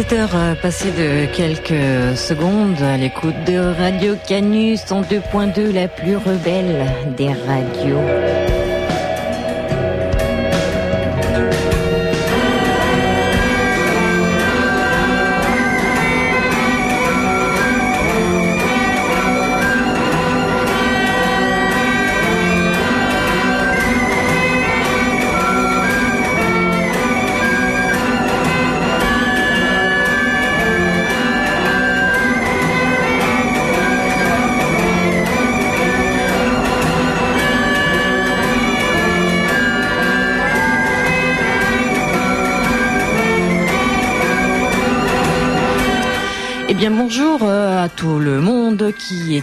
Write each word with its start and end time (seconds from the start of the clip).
Il 0.00 0.06
est 0.06 0.16
17h 0.16 0.28
euh, 0.34 0.54
passé 0.54 0.90
de 0.92 1.26
quelques 1.34 2.16
secondes 2.16 2.80
à 2.80 2.96
l'écoute 2.96 3.34
de 3.46 3.58
Radio 3.58 4.14
Canus 4.26 4.90
en 4.92 5.02
2.2, 5.02 5.74
la 5.74 5.88
plus 5.88 6.16
rebelle 6.16 6.86
des 7.18 7.28
radios. 7.28 8.59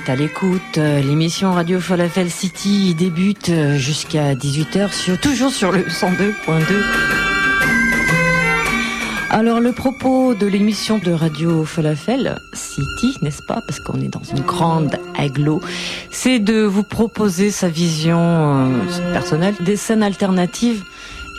À 0.08 0.16
l'écoute. 0.16 0.78
Euh, 0.78 1.02
l'émission 1.02 1.52
Radio 1.52 1.80
Falafel 1.80 2.30
City 2.30 2.96
débute 2.96 3.50
euh, 3.50 3.78
jusqu'à 3.78 4.34
18h 4.36 4.94
sur 4.94 5.20
toujours 5.20 5.52
sur 5.52 5.72
le 5.72 5.84
102.2. 5.84 6.34
Alors 9.30 9.60
le 9.60 9.72
propos 9.72 10.34
de 10.36 10.46
l'émission 10.46 11.00
de 11.00 11.12
Radio 11.12 11.66
Falafel 11.66 12.40
City, 12.54 13.18
n'est-ce 13.22 13.42
pas? 13.44 13.62
Parce 13.68 13.80
qu'on 13.80 14.00
est 14.00 14.08
dans 14.08 14.24
une 14.24 14.42
grande 14.42 14.98
aglo, 15.18 15.62
c'est 16.12 16.40
de 16.40 16.62
vous 16.62 16.84
proposer 16.84 17.52
sa 17.52 17.68
vision 17.68 18.72
personnelle 19.14 19.56
des 19.62 19.76
scènes 19.76 20.04
alternatives 20.04 20.84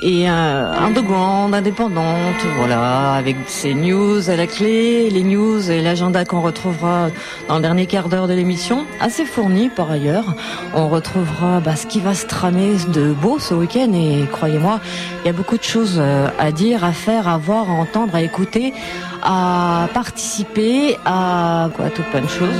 et 0.01 0.31
euh, 0.31 0.73
underground, 0.73 1.55
indépendante, 1.55 2.45
voilà, 2.57 3.15
avec 3.15 3.37
ses 3.47 3.75
news 3.75 4.31
à 4.31 4.37
la 4.37 4.47
clé, 4.47 5.11
les 5.11 5.25
news 5.25 5.71
et 5.71 5.83
l'agenda 5.83 6.25
qu'on 6.25 6.41
retrouvera 6.41 7.09
dans 7.49 7.57
le 7.57 7.63
dernier 7.63 7.87
quart 7.87 8.09
d'heure 8.09 8.29
de 8.29 8.35
l'émission, 8.35 8.87
assez 9.01 9.25
fourni 9.25 9.69
par 9.69 9.91
ailleurs. 9.91 10.35
On 10.75 10.89
retrouvera 10.89 11.61
bah, 11.61 11.75
ce 11.75 11.87
qui 11.87 12.01
va 12.01 12.15
se 12.15 12.27
tramer 12.27 12.77
de 12.93 13.13
beau 13.13 13.39
ce 13.39 13.55
week-end 13.55 13.93
et 13.93 14.27
croyez-moi, 14.31 14.81
il 15.25 15.27
y 15.27 15.31
a 15.31 15.33
beaucoup 15.33 15.59
de 15.59 15.65
choses 15.65 15.97
euh, 15.99 16.29
à 16.39 16.53
dire, 16.53 16.85
à 16.85 16.93
faire, 16.93 17.27
à 17.27 17.39
voir, 17.39 17.69
à 17.69 17.73
entendre, 17.73 18.15
à 18.15 18.23
écouter, 18.23 18.75
à 19.23 19.89
participer, 19.95 20.97
à 21.05 21.71
quoi, 21.75 21.91
toute 21.91 22.11
bonne 22.13 22.29
chose, 22.29 22.55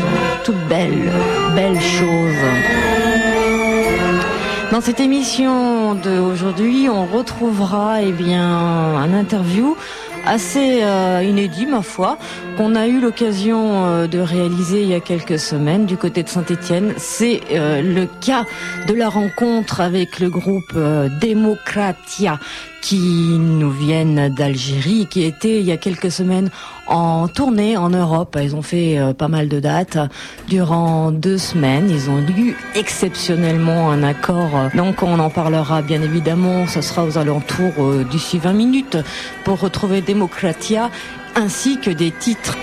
toute 0.45 0.59
belle, 0.69 1.13
belle 1.55 1.81
chose. 1.81 2.35
Dans 4.71 4.83
cette 4.83 5.01
émission 5.01 5.68
d'aujourd'hui, 5.95 6.89
on 6.89 7.07
retrouvera 7.07 8.03
eh 8.03 8.13
bien 8.13 8.43
un 8.43 9.13
interview 9.15 9.77
assez 10.27 10.83
euh, 10.83 11.23
inédit 11.25 11.67
ma 11.67 11.83
foi 11.83 12.19
qu'on 12.57 12.75
a 12.75 12.87
eu 12.87 13.01
l'occasion 13.01 13.87
euh, 13.87 14.07
de 14.07 14.19
réaliser 14.19 14.83
il 14.83 14.89
y 14.89 14.95
a 14.95 15.01
quelques 15.01 15.39
semaines 15.39 15.87
du 15.87 15.97
côté 15.97 16.23
de 16.23 16.29
Saint-Étienne. 16.29 16.93
C'est 16.99 17.41
euh, 17.53 17.81
le 17.81 18.07
cas 18.07 18.45
de 18.87 18.95
la 18.95 19.09
rencontre 19.09 19.81
avec 19.81 20.21
le 20.21 20.29
groupe 20.29 20.75
Democratia 21.21 22.39
qui 22.81 23.39
nous 23.39 23.71
viennent 23.71 24.29
d'Algérie, 24.35 25.07
qui 25.11 25.25
était 25.25 25.61
il 25.61 25.67
y 25.67 25.73
a 25.73 25.77
quelques 25.77 26.11
semaines 26.11 26.51
en 26.87 27.29
tournée 27.29 27.77
en 27.77 27.91
Europe. 27.91 28.39
Ils 28.43 28.55
ont 28.57 28.63
fait 28.63 28.99
euh, 28.99 29.13
pas 29.13 29.29
mal 29.29 29.49
de 29.49 29.61
dates 29.61 29.99
durant 30.49 31.11
deux 31.11 31.39
semaines. 31.39 31.91
Ils 31.91 32.09
ont 32.11 32.21
eu 32.21 32.57
exceptionnellement 32.75 33.91
un 33.91 34.03
accord. 34.03 34.71
Donc 34.75 35.03
on 35.03 35.19
en 35.19 35.31
parlera 35.31 35.83
bien 35.83 36.03
évidemment. 36.03 36.67
Ça 36.67 36.83
sera 36.83 37.05
aux 37.05 37.19
alentours 37.19 37.75
euh, 37.79 38.05
d'ici 38.05 38.39
20 38.39 38.53
minutes 38.53 38.97
pour 39.45 39.61
retrouver 39.61 40.01
Democratia 40.01 40.91
ainsi 41.35 41.79
que 41.79 41.91
des 41.91 42.11
titres. 42.11 42.57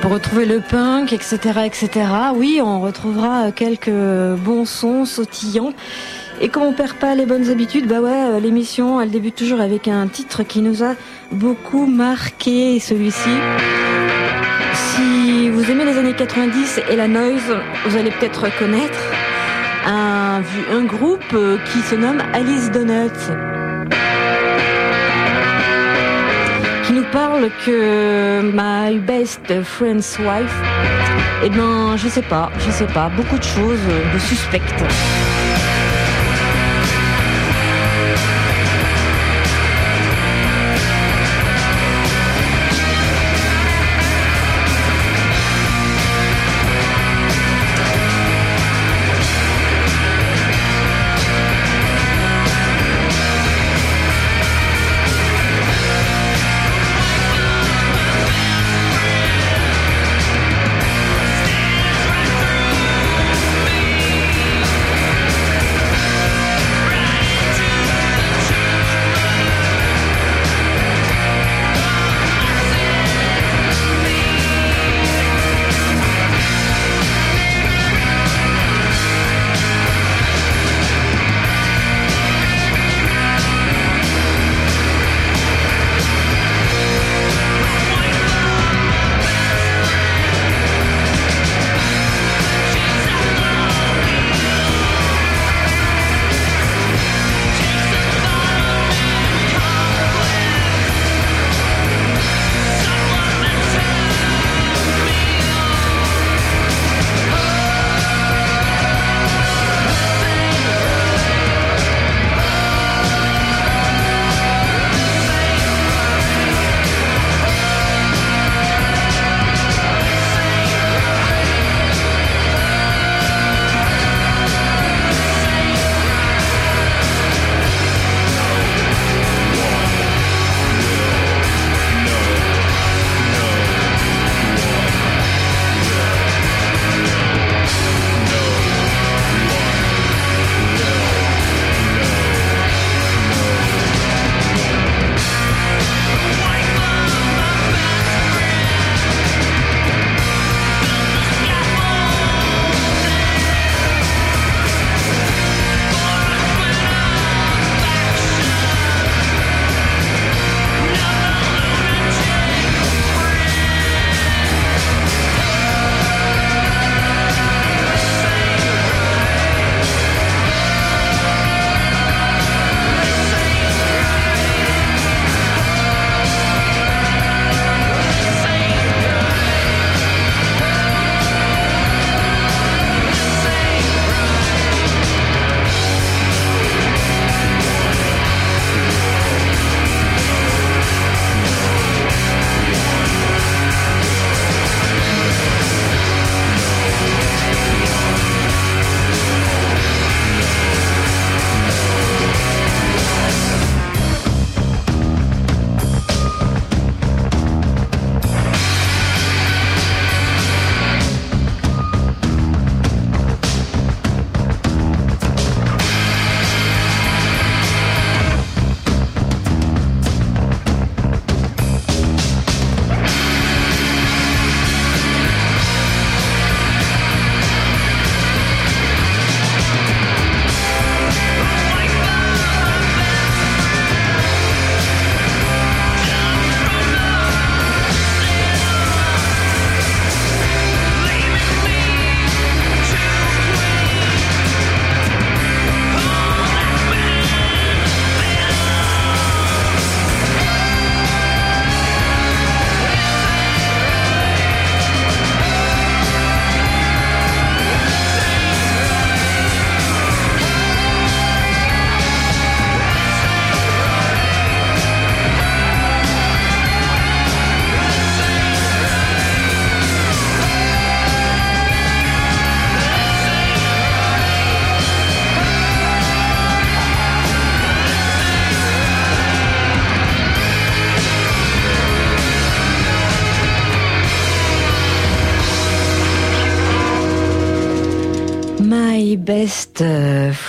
Pour 0.00 0.12
retrouver 0.12 0.46
le 0.46 0.60
punk, 0.60 1.12
etc., 1.12 1.36
etc. 1.66 1.90
Oui, 2.34 2.60
on 2.62 2.80
retrouvera 2.80 3.50
quelques 3.50 3.90
bons 3.90 4.64
sons 4.64 5.04
sautillants. 5.04 5.72
Et 6.40 6.50
comme 6.50 6.62
on 6.62 6.72
perd 6.72 6.94
pas 6.94 7.16
les 7.16 7.26
bonnes 7.26 7.50
habitudes, 7.50 7.88
bah 7.88 8.00
ouais, 8.00 8.12
euh, 8.12 8.40
l'émission, 8.40 9.00
elle 9.00 9.10
débute 9.10 9.34
toujours 9.34 9.60
avec 9.60 9.88
un 9.88 10.06
titre 10.06 10.44
qui 10.44 10.60
nous 10.60 10.84
a 10.84 10.94
beaucoup 11.32 11.86
marqué, 11.86 12.78
celui-ci. 12.78 13.30
Si 14.74 15.50
vous 15.50 15.68
aimez 15.68 15.84
les 15.84 15.98
années 15.98 16.14
90 16.14 16.80
et 16.90 16.94
la 16.96 17.08
noise, 17.08 17.56
vous 17.86 17.96
allez 17.96 18.12
peut-être 18.12 18.56
connaître 18.56 18.98
un, 19.84 20.42
un 20.72 20.84
groupe 20.84 21.24
euh, 21.32 21.58
qui 21.72 21.80
se 21.80 21.96
nomme 21.96 22.22
Alice 22.32 22.70
Donuts. 22.70 23.32
Qui 26.84 26.92
nous 26.92 27.04
parle 27.10 27.50
que 27.66 28.42
My 28.42 28.98
Best 29.00 29.60
Friend's 29.64 30.18
Wife, 30.20 30.54
eh 31.44 31.50
ben, 31.50 31.96
je 31.96 32.06
sais 32.06 32.22
pas, 32.22 32.52
je 32.64 32.70
sais 32.70 32.86
pas, 32.86 33.10
beaucoup 33.16 33.38
de 33.38 33.44
choses 33.44 33.80
de 34.14 34.18
suspectes. 34.20 34.84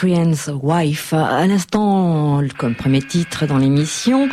Euh, 0.10 0.34
Friends 0.34 0.52
Wife. 0.62 1.14
À 1.14 1.46
l'instant, 1.48 2.42
comme 2.58 2.76
premier 2.76 3.02
titre 3.02 3.46
dans 3.46 3.58
l'émission 3.58 4.30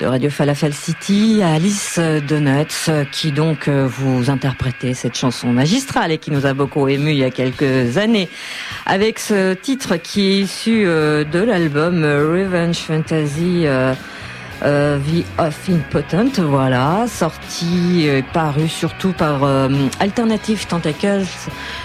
de 0.00 0.06
Radio 0.06 0.30
Falafel 0.30 0.74
City, 0.74 1.40
Alice 1.42 1.98
Donuts, 2.28 3.06
qui 3.12 3.32
donc 3.32 3.68
euh, 3.68 3.86
vous 3.86 4.30
interprétait 4.30 4.94
cette 4.94 5.16
chanson 5.16 5.52
magistrale 5.52 6.12
et 6.12 6.18
qui 6.18 6.30
nous 6.30 6.46
a 6.46 6.54
beaucoup 6.54 6.86
ému 6.88 7.12
il 7.12 7.18
y 7.18 7.24
a 7.24 7.30
quelques 7.30 7.98
années, 7.98 8.28
avec 8.86 9.18
ce 9.18 9.54
titre 9.54 9.96
qui 9.96 10.22
est 10.22 10.40
issu 10.40 10.84
euh, 10.86 11.24
de 11.24 11.40
l'album 11.40 12.04
Revenge 12.04 12.76
Fantasy. 12.78 13.66
Euh, 14.62 14.98
The 14.98 15.40
of 15.40 15.68
Impotent, 15.68 16.42
voilà, 16.42 17.06
sorti 17.06 18.06
et 18.06 18.22
paru 18.22 18.68
surtout 18.68 19.12
par 19.12 19.40
Alternative 20.00 20.66
Tentacles 20.66 21.26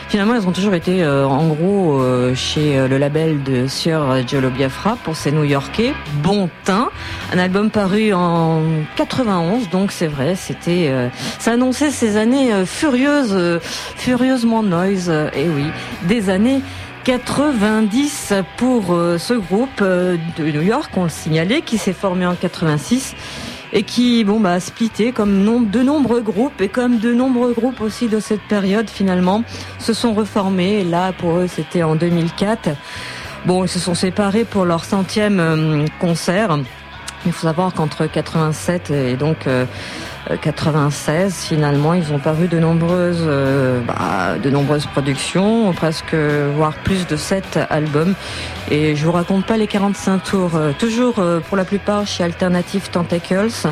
Finalement, 0.10 0.36
elles 0.36 0.48
ont 0.48 0.51
toujours 0.51 0.75
été 0.75 1.04
euh, 1.04 1.27
en 1.27 1.48
gros 1.48 2.00
euh, 2.00 2.36
chez 2.36 2.77
euh, 2.77 2.88
le 2.88 2.98
label 2.98 3.42
de 3.44 3.68
Sieur 3.68 4.25
Giolo 4.25 4.50
Biafra 4.50 4.98
pour 5.04 5.16
ces 5.16 5.31
New-Yorkais. 5.31 5.94
Bon 6.22 6.50
teint, 6.63 6.89
un 7.33 7.39
album 7.39 7.72
paru 7.72 8.13
en 8.13 8.62
91, 8.95 9.69
donc 9.71 9.92
c'est 9.92 10.07
vrai, 10.07 10.36
c'était, 10.36 10.92
ça 11.39 11.54
annonçait 11.54 11.89
ces 11.89 12.18
années 12.18 12.66
furieuses, 12.66 13.60
furieusement 13.95 14.63
noise. 14.63 15.10
et 15.10 15.50
oui, 15.50 15.66
des 16.04 16.30
années 16.30 16.62
90 17.06 18.34
pour 18.57 18.86
ce 18.88 19.34
groupe 19.36 19.80
de 19.81 20.18
New 20.52 20.62
York, 20.62 20.92
on 20.98 21.04
le 21.04 21.10
signalait, 21.10 21.62
qui 21.62 21.78
s'est 21.78 21.94
formé 21.94 22.25
en 22.25 22.34
86 22.34 23.16
et 23.74 23.84
qui 23.84 24.24
bon 24.24 24.40
bah 24.40 24.54
a 24.54 24.60
splitté 24.60 25.12
comme 25.12 25.69
de 25.69 25.81
nombreux 25.84 26.22
groupes 26.22 26.62
et 26.62 26.69
comme 26.69 26.98
de 26.98 27.13
nombreux 27.13 27.54
groupes 27.54 27.81
aussi 27.81 28.07
de 28.07 28.19
cette 28.19 28.42
période 28.42 28.90
finalement 28.90 29.44
se 29.78 29.94
sont 29.94 30.13
reformés. 30.13 30.84
Là 30.84 31.12
pour 31.13 31.38
eux 31.38 31.48
c'était 31.48 31.84
en 31.84 31.96
2004. 31.96 32.69
Bon 33.46 33.66
ils 33.66 33.69
se 33.69 33.80
sont 33.80 33.94
séparés 33.94 34.46
pour 34.46 34.66
leur 34.66 34.84
centième 34.84 35.40
euh, 35.40 35.85
concert. 36.00 36.57
Il 37.26 37.31
faut 37.33 37.47
savoir 37.47 37.74
qu'entre 37.74 38.07
87 38.07 38.92
et 38.92 39.16
donc 39.16 39.45
euh, 39.45 39.66
96 40.41 41.45
finalement 41.45 41.94
ils 41.94 42.11
ont 42.13 42.19
paru 42.19 42.47
de 42.47 42.59
nombreuses 42.59 43.23
euh, 43.27 43.79
bah, 43.81 44.37
de 44.41 44.49
nombreuses 44.49 44.85
productions 44.87 45.71
presque 45.73 46.15
voire 46.15 46.73
plus 46.73 47.07
de 47.07 47.15
7 47.15 47.59
albums. 47.69 48.15
Et 48.71 48.95
je 48.95 49.05
vous 49.05 49.11
raconte 49.11 49.45
pas 49.45 49.57
les 49.57 49.67
45 49.67 50.23
tours. 50.23 50.55
Euh, 50.55 50.71
toujours 50.77 51.19
euh, 51.19 51.39
pour 51.39 51.57
la 51.57 51.65
plupart 51.65 52.07
chez 52.07 52.23
Alternative 52.23 52.89
Tentacles 52.89 53.69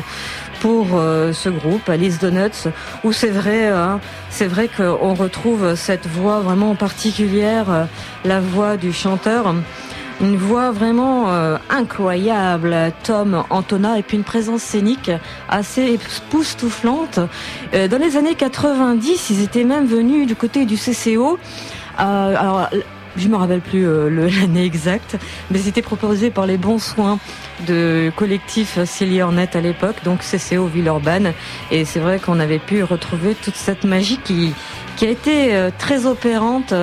pour 0.60 0.86
ce 0.86 1.50
groupe 1.50 1.90
Alice 1.90 2.18
Donuts 2.18 2.70
où 3.02 3.12
c'est 3.12 3.28
vrai 3.28 3.68
hein, 3.68 4.00
c'est 4.30 4.46
vrai 4.46 4.70
qu'on 4.74 5.12
retrouve 5.12 5.74
cette 5.74 6.06
voix 6.06 6.40
vraiment 6.40 6.74
particulière 6.74 7.86
la 8.24 8.40
voix 8.40 8.78
du 8.78 8.90
chanteur 8.90 9.54
une 10.20 10.36
voix 10.36 10.70
vraiment 10.70 11.30
euh, 11.30 11.56
incroyable, 11.70 12.76
Tom 13.02 13.44
Antona, 13.50 13.98
et 13.98 14.02
puis 14.02 14.16
une 14.16 14.24
présence 14.24 14.62
scénique 14.62 15.10
assez 15.48 15.94
époustouflante. 15.94 17.20
Euh, 17.74 17.88
dans 17.88 17.98
les 17.98 18.16
années 18.16 18.34
90, 18.34 19.30
ils 19.30 19.42
étaient 19.42 19.64
même 19.64 19.86
venus 19.86 20.26
du 20.26 20.36
côté 20.36 20.64
du 20.64 20.76
CCO. 20.76 21.38
Euh, 22.00 22.66
je 23.16 23.28
me 23.28 23.36
rappelle 23.36 23.60
plus 23.60 23.84
l'année 24.40 24.64
exacte, 24.64 25.16
mais 25.50 25.58
c'était 25.58 25.82
proposé 25.82 26.30
par 26.30 26.46
les 26.46 26.56
bons 26.56 26.78
soins 26.78 27.18
de 27.66 28.10
collectif 28.16 28.82
Célie 28.84 29.20
à 29.20 29.60
l'époque, 29.60 29.96
donc 30.04 30.20
CCO 30.20 30.66
Villeurbanne. 30.66 31.32
Et 31.70 31.84
c'est 31.84 32.00
vrai 32.00 32.18
qu'on 32.18 32.40
avait 32.40 32.58
pu 32.58 32.82
retrouver 32.82 33.34
toute 33.34 33.56
cette 33.56 33.84
magie 33.84 34.18
qui, 34.18 34.52
qui 34.96 35.06
a 35.06 35.10
été 35.10 35.68
très 35.78 36.06
opérante 36.06 36.74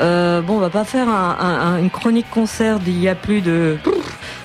euh, 0.00 0.40
bon, 0.40 0.56
on 0.56 0.58
va 0.58 0.70
pas 0.70 0.84
faire 0.84 1.08
une 1.08 1.90
chronique 1.90 2.28
concert 2.30 2.78
d'il 2.78 2.98
y 3.00 3.08
a 3.08 3.14
plus 3.14 3.40
de... 3.40 3.78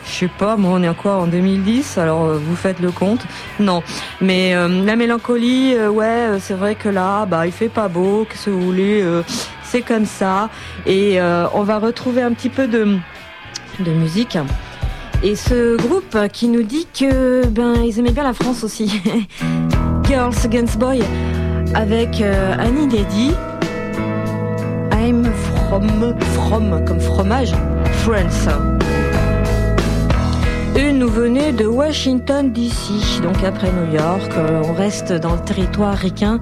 Je 0.05 0.11
sais 0.11 0.29
pas, 0.29 0.55
moi 0.55 0.71
on 0.75 0.83
est 0.83 0.87
encore 0.87 1.23
en 1.23 1.27
2010, 1.27 1.97
alors 1.97 2.23
euh, 2.23 2.39
vous 2.41 2.55
faites 2.55 2.79
le 2.79 2.91
compte. 2.91 3.25
Non, 3.59 3.83
mais 4.21 4.55
euh, 4.55 4.69
la 4.85 4.95
mélancolie, 4.95 5.75
ouais, 5.77 6.29
c'est 6.39 6.53
vrai 6.53 6.75
que 6.75 6.87
là, 6.87 7.25
bah 7.25 7.45
il 7.45 7.51
fait 7.51 7.67
pas 7.67 7.89
beau, 7.89 8.25
que 8.29 8.49
vous 8.49 8.61
voulez, 8.61 9.03
c'est 9.69 9.81
comme 9.81 10.05
ça. 10.05 10.49
Et 10.85 11.19
on 11.53 11.63
va 11.63 11.79
retrouver 11.79 12.21
un 12.21 12.33
petit 12.33 12.49
peu 12.49 12.67
de, 12.67 12.97
de 13.79 13.91
musique. 13.91 14.37
Et 15.23 15.35
ce 15.35 15.75
groupe 15.77 16.17
qui 16.31 16.47
nous 16.47 16.63
dit 16.63 16.87
que 16.97 17.45
ben 17.47 17.81
ils 17.83 17.97
aimaient 17.99 18.11
bien 18.11 18.23
la 18.23 18.33
France 18.33 18.63
aussi. 18.63 19.01
Girls 20.03 20.35
Against 20.45 20.77
Boys 20.77 21.03
avec 21.73 22.21
Annie 22.21 22.87
Deddy 22.87 23.31
I'm 25.07 25.23
from, 25.69 26.19
from 26.19 26.85
comme 26.85 26.99
fromage, 26.99 27.53
France. 28.03 28.47
Une 30.75 30.99
nous 30.99 31.09
venait 31.09 31.53
de 31.53 31.65
Washington 31.65 32.51
DC, 32.51 33.21
donc 33.21 33.43
après 33.43 33.71
New 33.71 33.93
York, 33.93 34.31
euh, 34.37 34.61
on 34.65 34.73
reste 34.73 35.13
dans 35.13 35.35
le 35.35 35.41
territoire 35.41 35.95
ricain. 35.95 36.39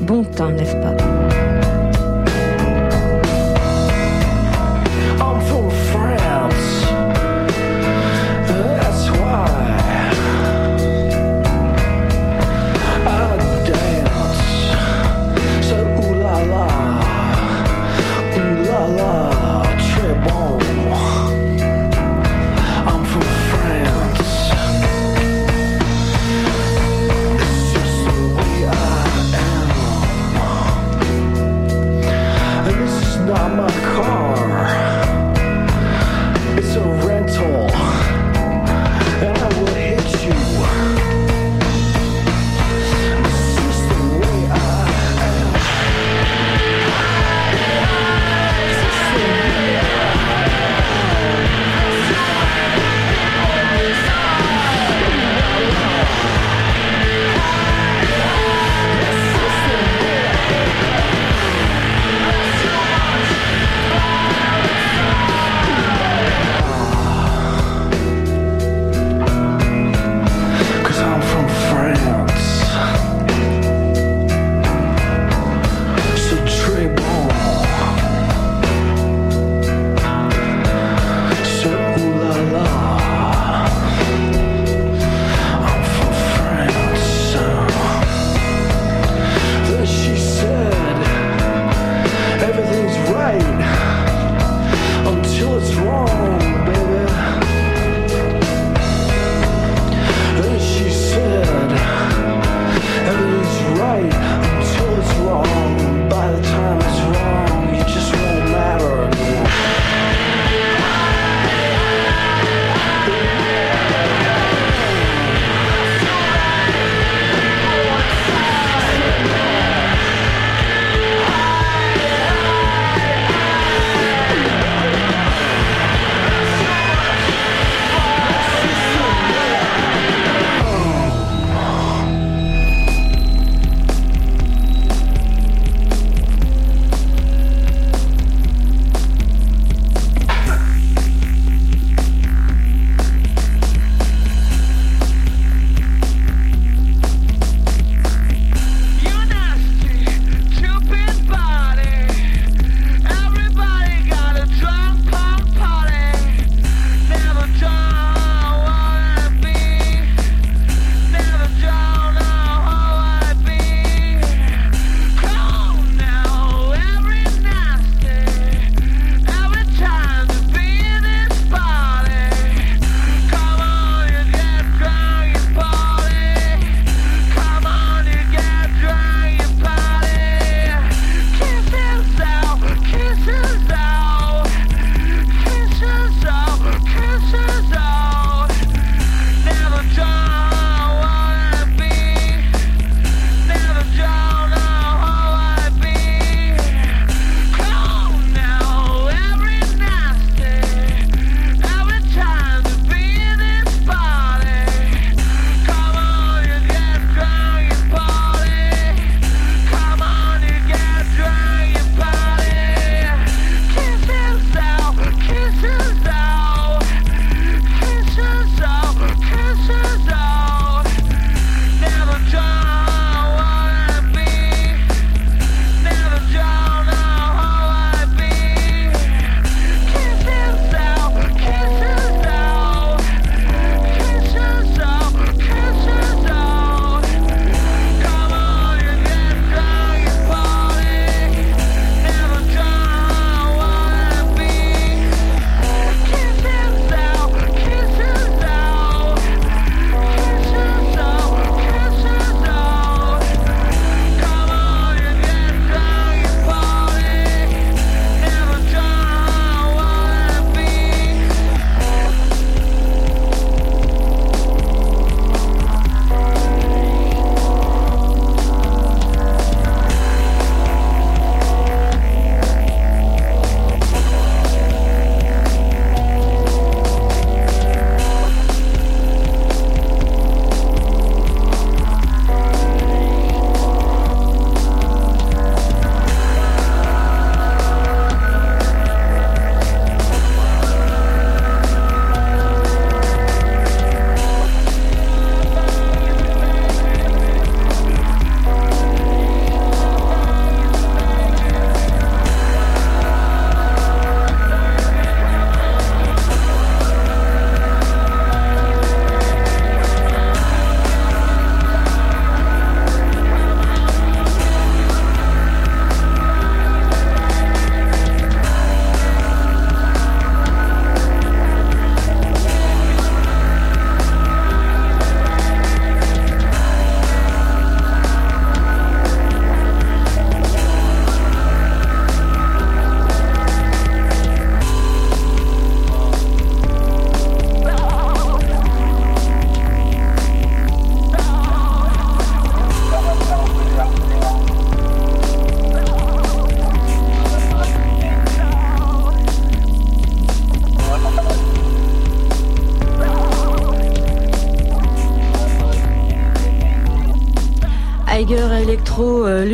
Bon 0.00 0.24
temps, 0.24 0.50
n'est-ce 0.50 0.74
pas? 0.76 1.45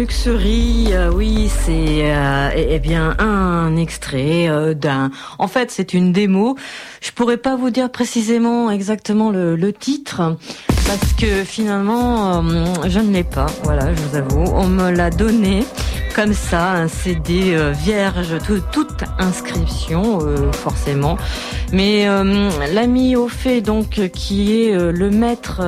Luxury, 0.02 0.88
euh, 0.90 1.12
oui, 1.12 1.48
c'est 1.48 2.12
euh, 2.12 2.50
eh, 2.56 2.66
eh 2.70 2.78
bien 2.80 3.14
un 3.20 3.76
extrait 3.76 4.74
d'un. 4.74 5.12
En 5.38 5.46
fait, 5.46 5.70
c'est 5.70 5.94
une 5.94 6.10
démo. 6.10 6.56
Je 7.00 7.12
pourrais 7.12 7.36
pas 7.36 7.54
vous 7.54 7.70
dire 7.70 7.88
précisément 7.88 8.68
exactement 8.72 9.30
le, 9.30 9.54
le 9.54 9.72
titre 9.72 10.36
parce 10.88 11.12
que 11.12 11.44
finalement, 11.44 12.42
je 12.84 12.98
ne 12.98 13.12
l'ai 13.12 13.22
pas. 13.22 13.46
Voilà, 13.62 13.94
je 13.94 14.02
vous 14.02 14.16
avoue, 14.16 14.52
on 14.52 14.66
me 14.66 14.90
l'a 14.90 15.10
donné 15.10 15.62
comme 16.16 16.32
ça, 16.32 16.72
un 16.72 16.88
CD 16.88 17.56
vierge, 17.72 18.34
toute 18.72 19.04
inscription 19.20 20.18
forcément. 20.50 21.16
Mais 21.72 22.06
l'ami 22.72 23.16
au 23.16 23.28
donc 23.62 24.10
qui 24.12 24.62
est 24.62 24.74
le 24.74 25.10
maître 25.10 25.62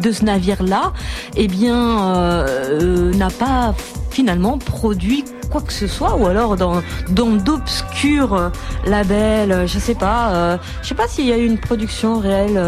de 0.00 0.12
ce 0.12 0.24
navire 0.24 0.62
là, 0.62 0.92
eh 1.36 1.48
bien, 1.48 2.14
euh, 2.16 2.46
euh, 2.80 3.14
n'a 3.14 3.30
pas 3.30 3.74
finalement 4.18 4.58
produit 4.58 5.24
quoi 5.48 5.60
que 5.60 5.72
ce 5.72 5.86
soit 5.86 6.16
ou 6.16 6.26
alors 6.26 6.56
dans 6.56 6.82
dans 7.08 7.30
d'obscurs 7.30 8.50
labels 8.84 9.68
je 9.68 9.78
sais 9.78 9.94
pas 9.94 10.34
euh, 10.34 10.56
je 10.82 10.88
sais 10.88 10.96
pas 10.96 11.06
s'il 11.06 11.26
y 11.26 11.32
a 11.32 11.38
eu 11.38 11.46
une 11.46 11.56
production 11.56 12.18
réelle 12.18 12.58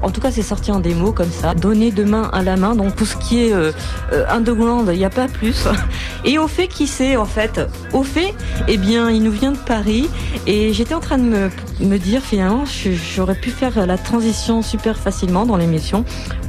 en 0.00 0.10
tout 0.10 0.22
cas 0.22 0.30
c'est 0.30 0.40
sorti 0.40 0.72
en 0.72 0.80
démo 0.80 1.12
comme 1.12 1.30
ça. 1.30 1.54
Donné 1.54 1.90
de 1.90 2.04
main 2.04 2.30
à 2.32 2.42
la 2.42 2.56
main 2.56 2.74
donc 2.74 2.94
pour 2.94 3.06
ce 3.06 3.16
qui 3.16 3.40
est 3.44 3.52
underground 4.30 4.88
il 4.90 4.98
n'y 4.98 5.04
a 5.04 5.10
pas 5.10 5.28
plus. 5.28 5.68
Et 6.24 6.38
au 6.38 6.48
fait 6.48 6.66
qui 6.66 6.86
c'est 6.86 7.16
en 7.16 7.26
fait? 7.26 7.60
Au 7.92 8.02
fait 8.02 8.34
eh 8.66 8.78
bien 8.78 9.10
il 9.10 9.22
nous 9.22 9.32
vient 9.32 9.52
de 9.52 9.58
Paris 9.58 10.08
et 10.46 10.72
j'étais 10.72 10.94
en 10.94 11.00
train 11.00 11.18
de 11.18 11.24
me, 11.24 11.50
me 11.86 11.98
dire 11.98 12.22
finalement 12.22 12.64
j'aurais 12.66 13.34
pu 13.34 13.50
faire 13.50 13.86
la 13.86 13.98
transition 13.98 14.62
super 14.62 14.98
facilement 14.98 15.46
dans 15.46 15.56
l'émission 15.56 16.04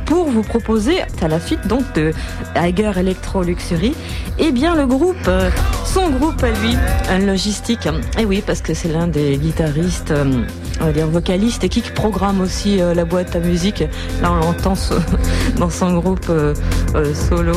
pour 0.05 0.29
vous 0.29 0.41
proposer, 0.41 1.01
à 1.21 1.27
la 1.29 1.39
suite 1.39 1.67
donc 1.67 1.93
de 1.93 2.11
Hager 2.55 2.91
Electro 2.97 3.43
Luxury, 3.43 3.93
eh 4.39 4.51
bien 4.51 4.75
le 4.75 4.85
groupe, 4.85 5.15
euh, 5.27 5.49
son 5.85 6.09
groupe 6.09 6.43
à 6.43 6.49
lui, 6.49 6.75
un 7.09 7.19
logistique. 7.19 7.85
Et 7.85 7.91
eh 8.19 8.25
oui, 8.25 8.43
parce 8.45 8.61
que 8.61 8.73
c'est 8.73 8.89
l'un 8.89 9.07
des 9.07 9.37
guitaristes, 9.37 10.11
euh, 10.11 10.43
on 10.81 10.85
va 10.85 10.91
dire 10.91 11.07
vocalistes, 11.07 11.63
et 11.63 11.69
qui 11.69 11.81
programme 11.81 12.41
aussi 12.41 12.81
euh, 12.81 12.93
la 12.93 13.05
boîte 13.05 13.35
à 13.35 13.39
musique. 13.39 13.83
Là, 14.21 14.31
on 14.31 14.35
l'entend 14.35 14.73
dans 15.57 15.69
son 15.69 15.93
groupe 15.93 16.31
solo. 17.13 17.53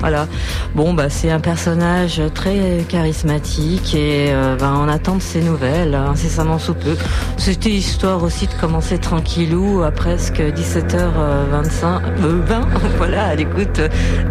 voilà. 0.00 0.26
Bon, 0.74 0.94
bah 0.94 1.08
c'est 1.08 1.30
un 1.30 1.40
personnage 1.40 2.22
très 2.34 2.84
charismatique 2.88 3.94
et 3.94 4.32
bah, 4.58 4.72
on 4.78 4.88
attend 4.88 5.16
de 5.16 5.22
ses 5.22 5.42
nouvelles 5.42 5.94
incessamment 5.94 6.58
sous 6.58 6.74
peu. 6.74 6.96
C'était 7.36 7.70
histoire 7.70 8.22
aussi 8.22 8.46
de 8.46 8.54
commencer 8.54 8.98
tranquillou 8.98 9.82
à 9.82 9.90
presque 9.90 10.40
17h25 10.40 11.92
20, 12.20 12.68
voilà, 12.96 13.26
à 13.26 13.34
l'écoute 13.34 13.80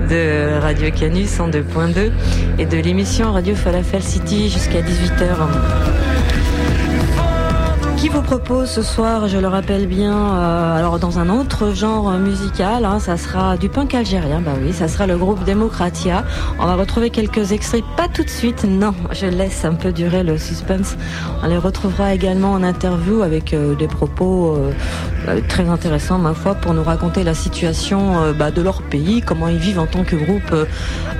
de 0.09 0.59
Radio 0.59 0.91
Canus 0.91 1.39
en 1.39 1.49
2.2 1.49 2.11
et 2.57 2.65
de 2.65 2.77
l'émission 2.77 3.31
Radio 3.31 3.55
Falafel 3.55 4.01
City 4.01 4.49
jusqu'à 4.49 4.81
18h 4.81 6.20
qui 8.01 8.09
vous 8.09 8.23
propose 8.23 8.67
ce 8.67 8.81
soir, 8.81 9.27
je 9.27 9.37
le 9.37 9.47
rappelle 9.47 9.85
bien, 9.85 10.11
euh, 10.11 10.75
alors 10.75 10.97
dans 10.97 11.19
un 11.19 11.29
autre 11.29 11.71
genre 11.75 12.11
musical, 12.13 12.83
hein, 12.83 12.99
ça 12.99 13.15
sera 13.15 13.57
du 13.57 13.69
punk 13.69 13.93
algérien, 13.93 14.41
bah 14.41 14.53
oui, 14.59 14.73
ça 14.73 14.87
sera 14.87 15.05
le 15.05 15.17
groupe 15.17 15.43
Democratia. 15.45 16.25
On 16.57 16.65
va 16.65 16.73
retrouver 16.73 17.11
quelques 17.11 17.51
extraits, 17.51 17.83
pas 17.95 18.07
tout 18.07 18.23
de 18.23 18.29
suite, 18.29 18.63
non, 18.63 18.95
je 19.11 19.27
laisse 19.27 19.65
un 19.65 19.75
peu 19.75 19.91
durer 19.91 20.23
le 20.23 20.39
suspense. 20.39 20.97
On 21.43 21.47
les 21.47 21.59
retrouvera 21.59 22.15
également 22.15 22.53
en 22.53 22.63
interview 22.63 23.21
avec 23.21 23.53
euh, 23.53 23.75
des 23.75 23.87
propos 23.87 24.55
euh, 24.55 24.71
très 25.47 25.67
intéressants, 25.69 26.17
ma 26.17 26.33
foi, 26.33 26.55
pour 26.55 26.73
nous 26.73 26.83
raconter 26.83 27.23
la 27.23 27.33
situation 27.33 28.33
bah, 28.33 28.51
de 28.51 28.61
leur 28.61 28.81
pays, 28.81 29.21
comment 29.21 29.47
ils 29.47 29.57
vivent 29.57 29.79
en 29.79 29.87
tant 29.87 30.03
que 30.03 30.15
groupe 30.15 30.53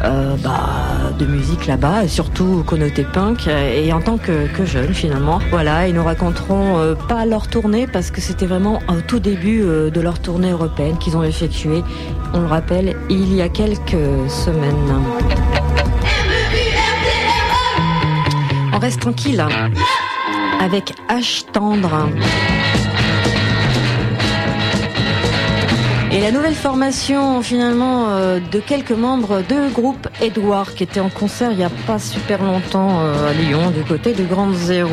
bah, 0.01 1.11
de 1.17 1.25
musique 1.25 1.67
là-bas, 1.67 2.03
et 2.03 2.07
surtout 2.07 2.63
connoté 2.65 3.03
punk, 3.03 3.47
et 3.47 3.91
en 3.93 4.01
tant 4.01 4.17
que, 4.17 4.47
que 4.47 4.65
jeunes 4.65 4.93
finalement. 4.93 5.39
Voilà, 5.49 5.87
ils 5.87 5.95
nous 5.95 6.03
raconteront 6.03 6.77
euh, 6.77 6.95
pas 6.95 7.25
leur 7.25 7.47
tournée 7.47 7.87
parce 7.87 8.11
que 8.11 8.21
c'était 8.21 8.45
vraiment 8.45 8.79
au 8.87 9.01
tout 9.01 9.19
début 9.19 9.61
euh, 9.61 9.89
de 9.89 10.01
leur 10.01 10.19
tournée 10.19 10.51
européenne 10.51 10.97
qu'ils 10.97 11.17
ont 11.17 11.23
effectuée, 11.23 11.83
on 12.33 12.41
le 12.41 12.47
rappelle, 12.47 12.95
il 13.09 13.33
y 13.33 13.41
a 13.41 13.49
quelques 13.49 14.29
semaines. 14.29 15.03
On 18.73 18.79
reste 18.79 19.01
tranquille 19.01 19.43
avec 20.59 20.93
H 21.09 21.45
tendre. 21.51 22.07
Et 26.13 26.19
la 26.19 26.32
nouvelle 26.32 26.56
formation 26.56 27.41
finalement 27.41 28.10
euh, 28.10 28.39
de 28.52 28.60
quelques 28.60 28.91
membres 28.91 29.41
de 29.47 29.74
groupe 29.74 30.10
Edouard 30.21 30.76
qui 30.76 30.84
était 30.84 31.00
en 31.00 31.10
concert 31.10 31.52
il 31.52 31.58
n'y 31.58 31.63
a 31.63 31.71
pas 31.88 32.00
super 32.00 32.43
longtemps 32.43 33.00
à 33.00 33.32
Lyon 33.34 33.71
du 33.71 33.84
côté 33.84 34.13
de 34.13 34.26
Grande 34.26 34.54
Zéro. 34.54 34.89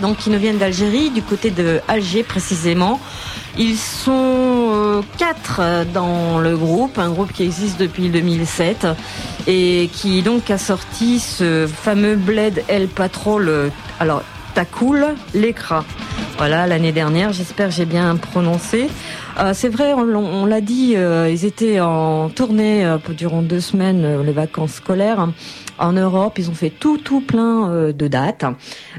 Donc 0.00 0.18
qui 0.18 0.28
nous 0.28 0.38
viennent 0.38 0.58
d'Algérie, 0.58 1.08
du 1.08 1.22
côté 1.22 1.50
de 1.50 1.80
Alger 1.88 2.22
précisément. 2.22 3.00
Ils 3.58 3.78
sont 3.78 4.12
euh, 4.12 5.02
quatre 5.16 5.62
dans 5.94 6.38
le 6.38 6.56
groupe, 6.58 6.98
un 6.98 7.08
groupe 7.08 7.32
qui 7.32 7.42
existe 7.42 7.80
depuis 7.80 8.10
2007 8.10 8.86
et 9.46 9.88
qui 9.92 10.20
donc 10.20 10.50
a 10.50 10.58
sorti 10.58 11.20
ce 11.20 11.66
fameux 11.66 12.16
Bled 12.16 12.62
El 12.68 12.88
Patrol, 12.88 13.70
alors 13.98 14.22
Takoul, 14.54 15.14
l'écra. 15.32 15.84
Voilà, 16.36 16.66
l'année 16.66 16.92
dernière, 16.92 17.32
j'espère 17.32 17.70
j'ai 17.70 17.86
bien 17.86 18.16
prononcé. 18.16 18.88
Euh, 19.38 19.52
c'est 19.54 19.68
vrai, 19.68 19.94
on, 19.94 20.46
l'a 20.46 20.60
dit, 20.60 20.94
euh, 20.96 21.30
ils 21.30 21.44
étaient 21.44 21.80
en 21.80 22.28
tournée 22.28 22.84
euh, 22.84 22.98
durant 23.16 23.42
deux 23.42 23.60
semaines, 23.60 24.22
les 24.22 24.32
vacances 24.32 24.74
scolaires. 24.74 25.28
En 25.78 25.92
Europe, 25.92 26.38
ils 26.38 26.50
ont 26.50 26.54
fait 26.54 26.70
tout, 26.70 26.98
tout 26.98 27.20
plein 27.20 27.92
de 27.92 28.08
dates. 28.08 28.44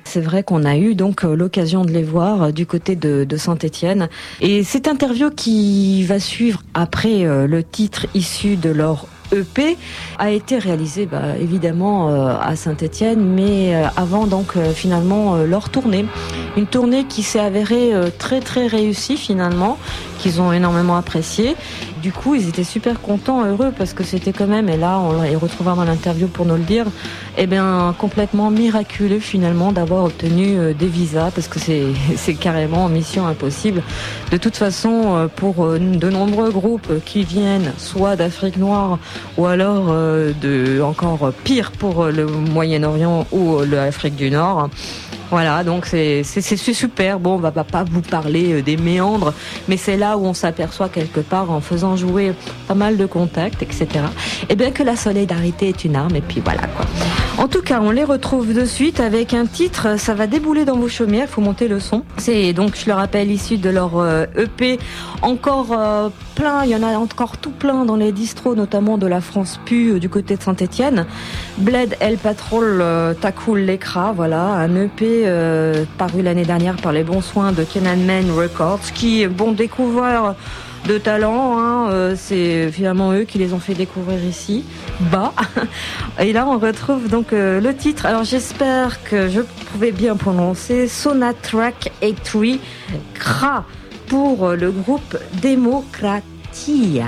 C'est 0.04 0.20
vrai 0.20 0.44
qu'on 0.44 0.66
a 0.66 0.76
eu 0.76 0.96
donc 0.96 1.24
l'occasion 1.24 1.86
de 1.86 1.92
les 1.92 2.04
voir 2.04 2.52
du 2.52 2.66
côté 2.66 2.96
de, 2.96 3.38
Saint-Étienne. 3.38 4.10
Et 4.42 4.64
cette 4.64 4.88
interview 4.88 5.30
qui 5.30 6.04
va 6.04 6.20
suivre 6.20 6.62
après 6.74 7.24
le 7.24 7.64
titre 7.64 8.08
issu 8.14 8.58
de 8.58 8.70
leur 8.70 9.08
EP 9.34 9.78
a 10.20 10.32
été 10.32 10.58
réalisé 10.58 11.06
bah, 11.06 11.38
évidemment 11.40 12.10
euh, 12.10 12.36
à 12.40 12.56
Saint-Étienne, 12.56 13.24
mais 13.24 13.76
euh, 13.76 13.88
avant 13.96 14.28
donc 14.28 14.56
euh, 14.56 14.72
finalement 14.72 15.38
leur 15.38 15.70
tournée, 15.70 16.06
une 16.58 16.68
tournée 16.68 17.06
qui 17.06 17.24
s'est 17.24 17.40
avérée 17.40 17.92
très 18.18 18.40
très 18.40 18.68
réussie 18.68 19.18
finalement, 19.18 19.78
qu'ils 20.24 20.40
ont 20.40 20.54
énormément 20.54 20.96
apprécié. 20.96 21.56
Du 22.02 22.14
coup, 22.14 22.34
ils 22.34 22.48
étaient 22.48 22.64
super 22.64 23.02
contents, 23.02 23.46
heureux, 23.46 23.74
parce 23.78 23.94
que 23.94 24.04
c'était 24.06 24.32
quand 24.32 24.48
même, 24.48 24.70
et 24.70 24.78
là, 24.78 25.00
on 25.00 25.22
les 25.22 25.36
retrouvera 25.36 25.76
dans 25.76 25.84
l'interview 25.84 26.28
pour 26.28 26.46
nous 26.46 26.56
le 26.56 26.64
dire, 26.64 26.86
eh 27.38 27.46
bien, 27.46 27.94
complètement 27.98 28.50
miraculeux 28.50 29.20
finalement 29.20 29.74
d'avoir 29.74 30.06
obtenu 30.06 30.58
euh, 30.58 30.74
des 30.74 30.88
visas, 30.88 31.32
parce 31.32 31.50
que 31.50 31.60
c'est 32.16 32.34
carrément 32.36 32.88
mission 32.88 33.28
impossible. 33.28 33.84
De 34.32 34.38
toute 34.38 34.56
façon, 34.56 35.16
euh, 35.16 35.28
pour 35.28 35.66
euh, 35.66 35.78
de 35.78 36.10
nombreux 36.10 36.52
groupes 36.52 37.04
qui 37.04 37.24
viennent 37.24 37.74
soit 37.78 38.16
d'Afrique 38.16 38.56
noire, 38.58 39.00
ou 39.38 39.46
alors 39.46 39.88
de 39.94 40.82
encore 40.82 41.34
pire 41.44 41.72
pour 41.72 42.06
le 42.06 42.26
Moyen-Orient 42.26 43.28
ou 43.32 43.60
l'Afrique 43.62 44.16
du 44.16 44.32
Nord, 44.32 44.70
voilà, 45.30 45.64
donc 45.64 45.86
c'est 45.86 46.24
super. 46.24 47.20
Bon, 47.20 47.36
on 47.36 47.38
va 47.38 47.52
pas 47.52 47.84
vous 47.84 48.02
parler 48.02 48.54
euh, 48.54 48.62
des 48.62 48.78
méandres, 48.78 49.34
mais 49.68 49.78
c'est 49.78 49.98
là 49.98 50.18
où 50.18 50.26
on 50.26 50.34
s'aperçoit 50.34 50.90
quelque 50.90 51.22
part 51.22 51.52
en 51.52 51.62
faisant 51.62 51.96
jouer 51.96 52.34
pas 52.68 52.76
mal 52.76 52.98
de 52.98 53.06
contacts, 53.06 53.62
etc. 53.62 53.88
Eh 54.50 54.56
bien 54.56 54.72
que 54.72 54.84
la 54.84 54.96
solidarité 54.96 55.70
est 55.70 55.86
une 55.86 55.96
arme, 55.96 56.16
et 56.16 56.22
puis 56.22 56.42
voilà 56.44 56.68
quoi. 56.68 56.86
En 57.40 57.48
tout 57.48 57.62
cas, 57.62 57.82
on 57.82 57.90
les 57.90 58.04
retrouve 58.04 58.54
de 58.54 58.64
suite 58.64 59.00
avec 59.00 59.34
un 59.34 59.48
titre, 59.48 59.98
ça 59.98 60.14
va 60.14 60.28
débouler 60.28 60.66
dans 60.66 60.78
vos 60.78 60.88
chaumières, 60.88 61.26
il 61.28 61.32
faut 61.32 61.42
monter 61.42 61.68
le 61.68 61.80
son. 61.80 62.04
C'est 62.18 62.54
donc, 62.54 62.76
je 62.76 62.86
le 62.86 62.94
rappelle, 62.94 63.32
issu 63.32 63.58
de 63.58 63.70
leur 63.70 63.92
EP, 64.38 64.74
euh, 64.74 64.76
e 64.76 64.78
encore 65.24 65.72
euh, 65.72 66.10
plein, 66.36 66.64
il 66.64 66.70
y 66.70 66.76
en 66.76 66.84
a 66.84 66.96
encore 66.96 67.38
tout 67.38 67.52
plein 67.52 67.86
dans 67.86 67.96
les 67.96 68.12
distros, 68.12 68.56
notamment 68.56 69.00
de 69.00 69.08
la 69.08 69.20
France 69.20 69.60
Pu 69.66 70.00
du 70.00 70.10
côté 70.10 70.36
de 70.36 70.44
Saint-Etienne. 70.44 71.08
Bled 71.58 71.98
El 72.00 72.18
Patrol 72.18 72.84
Takoul 73.20 73.62
Lekra, 73.62 74.14
voilà, 74.14 74.44
un 74.44 74.76
EP 74.76 75.24
euh, 75.26 75.86
paru 75.98 76.22
l'année 76.22 76.46
dernière 76.46 76.76
par 76.76 76.92
les 76.92 77.04
bons 77.04 77.22
soins 77.22 77.52
de 77.52 77.64
Kenan 77.64 77.98
Man 78.06 78.30
Records, 78.32 78.92
qui, 78.94 79.26
bon, 79.26 79.54
découvreur 79.54 80.36
de 80.88 80.98
talent, 80.98 81.58
hein, 81.58 81.90
euh, 81.92 82.16
c'est 82.18 82.72
finalement 82.72 83.14
eux 83.14 83.24
qui 83.24 83.38
les 83.38 83.54
ont 83.54 83.60
fait 83.60 83.74
découvrir 83.74 84.24
ici, 84.24 84.66
bas. 85.12 85.34
Et 86.20 86.34
là, 86.34 86.48
on 86.48 86.58
retrouve 86.58 87.08
donc 87.08 87.34
euh, 87.34 87.60
le 87.60 87.76
titre. 87.76 88.06
Alors, 88.06 88.24
j'espère 88.24 89.04
que 89.04 89.30
je 89.30 89.42
pouvais 89.72 89.92
bien 89.92 90.16
prononcer 90.16 90.88
Sonatrack 90.88 91.92
83 92.02 92.58
Kra 93.14 93.66
pour 94.08 94.50
le 94.50 94.72
groupe 94.72 95.18
Democratia. 95.42 97.08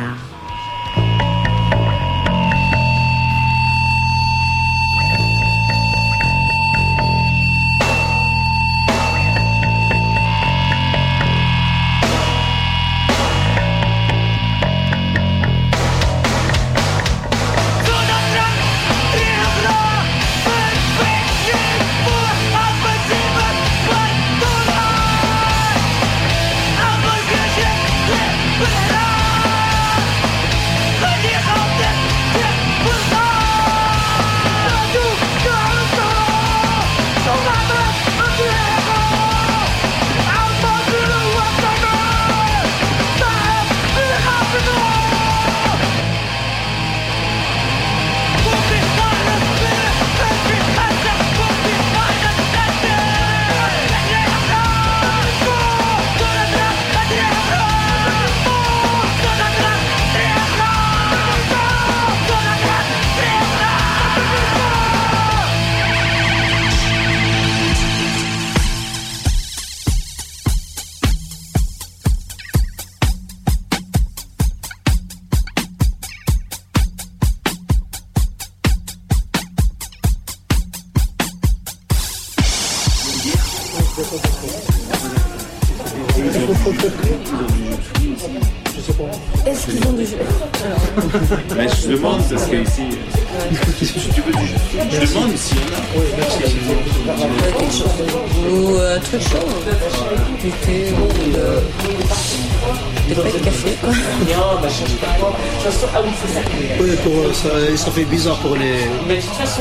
Fait 107.95 108.03
bizarre 108.03 108.38
pour 108.39 108.55
les, 108.58 108.75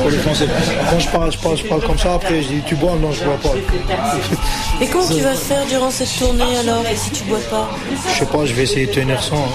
pour 0.01 0.09
les 0.09 0.17
Français. 0.17 0.47
Quand 0.89 0.99
je 0.99 1.09
parle, 1.09 1.31
je 1.31 1.37
parle, 1.37 1.57
je 1.57 1.63
parle 1.63 1.81
comme 1.83 1.97
ça, 1.97 2.15
après 2.15 2.41
je 2.41 2.47
dis 2.49 2.61
tu 2.65 2.75
bois, 2.75 2.97
non 3.01 3.11
je 3.13 3.23
bois 3.23 3.37
pas. 3.37 3.53
Et 4.81 4.87
comment 4.87 5.07
tu 5.07 5.21
vas 5.21 5.33
faire 5.33 5.65
durant 5.67 5.89
cette 5.89 6.13
tournée 6.19 6.57
alors 6.57 6.83
si 6.95 7.11
tu 7.11 7.23
bois 7.23 7.39
pas 7.49 7.69
Je 8.09 8.19
sais 8.19 8.25
pas, 8.25 8.45
je 8.45 8.53
vais 8.53 8.63
essayer 8.63 8.87
de 8.87 8.91
tenir 8.91 9.23
sans. 9.23 9.47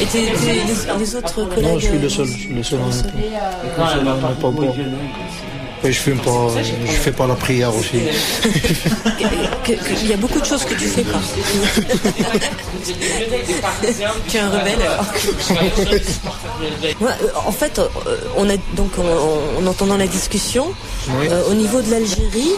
Et 0.00 0.04
t'es, 0.04 0.20
les, 0.98 1.16
autres 1.16 1.48
collègues 1.48 1.64
Non, 1.64 1.78
je 1.78 1.86
suis 1.86 1.98
le 1.98 2.08
seul, 2.10 2.26
je 2.26 2.32
suis 2.32 2.54
le 2.54 2.62
seul 2.62 2.80
en 2.80 4.34
pas 4.34 4.50
boire. 4.50 4.74
Je 5.92 5.98
fume 6.00 6.18
pas, 6.18 6.48
je 6.62 6.92
fais 6.92 7.12
pas 7.12 7.26
la 7.26 7.34
prière 7.34 7.74
aussi. 7.74 8.00
Il 9.68 10.08
y 10.08 10.12
a 10.12 10.16
beaucoup 10.16 10.40
de 10.40 10.44
choses 10.44 10.64
que 10.64 10.74
tu 10.74 10.86
fais 10.86 11.02
pas. 11.02 11.20
tu 14.28 14.36
es 14.36 14.40
un 14.40 14.50
rebelle 14.50 14.82
alors. 14.82 15.06
en 17.46 17.52
fait, 17.52 17.78
euh, 17.78 17.88
on 18.36 18.48
a 18.48 18.56
donc 18.74 18.92
en, 18.98 19.66
entendant 19.66 19.96
la 19.96 20.06
discussion, 20.06 20.66
euh, 21.10 21.50
au 21.50 21.54
niveau 21.54 21.82
de 21.82 21.90
l'Algérie, 21.90 22.52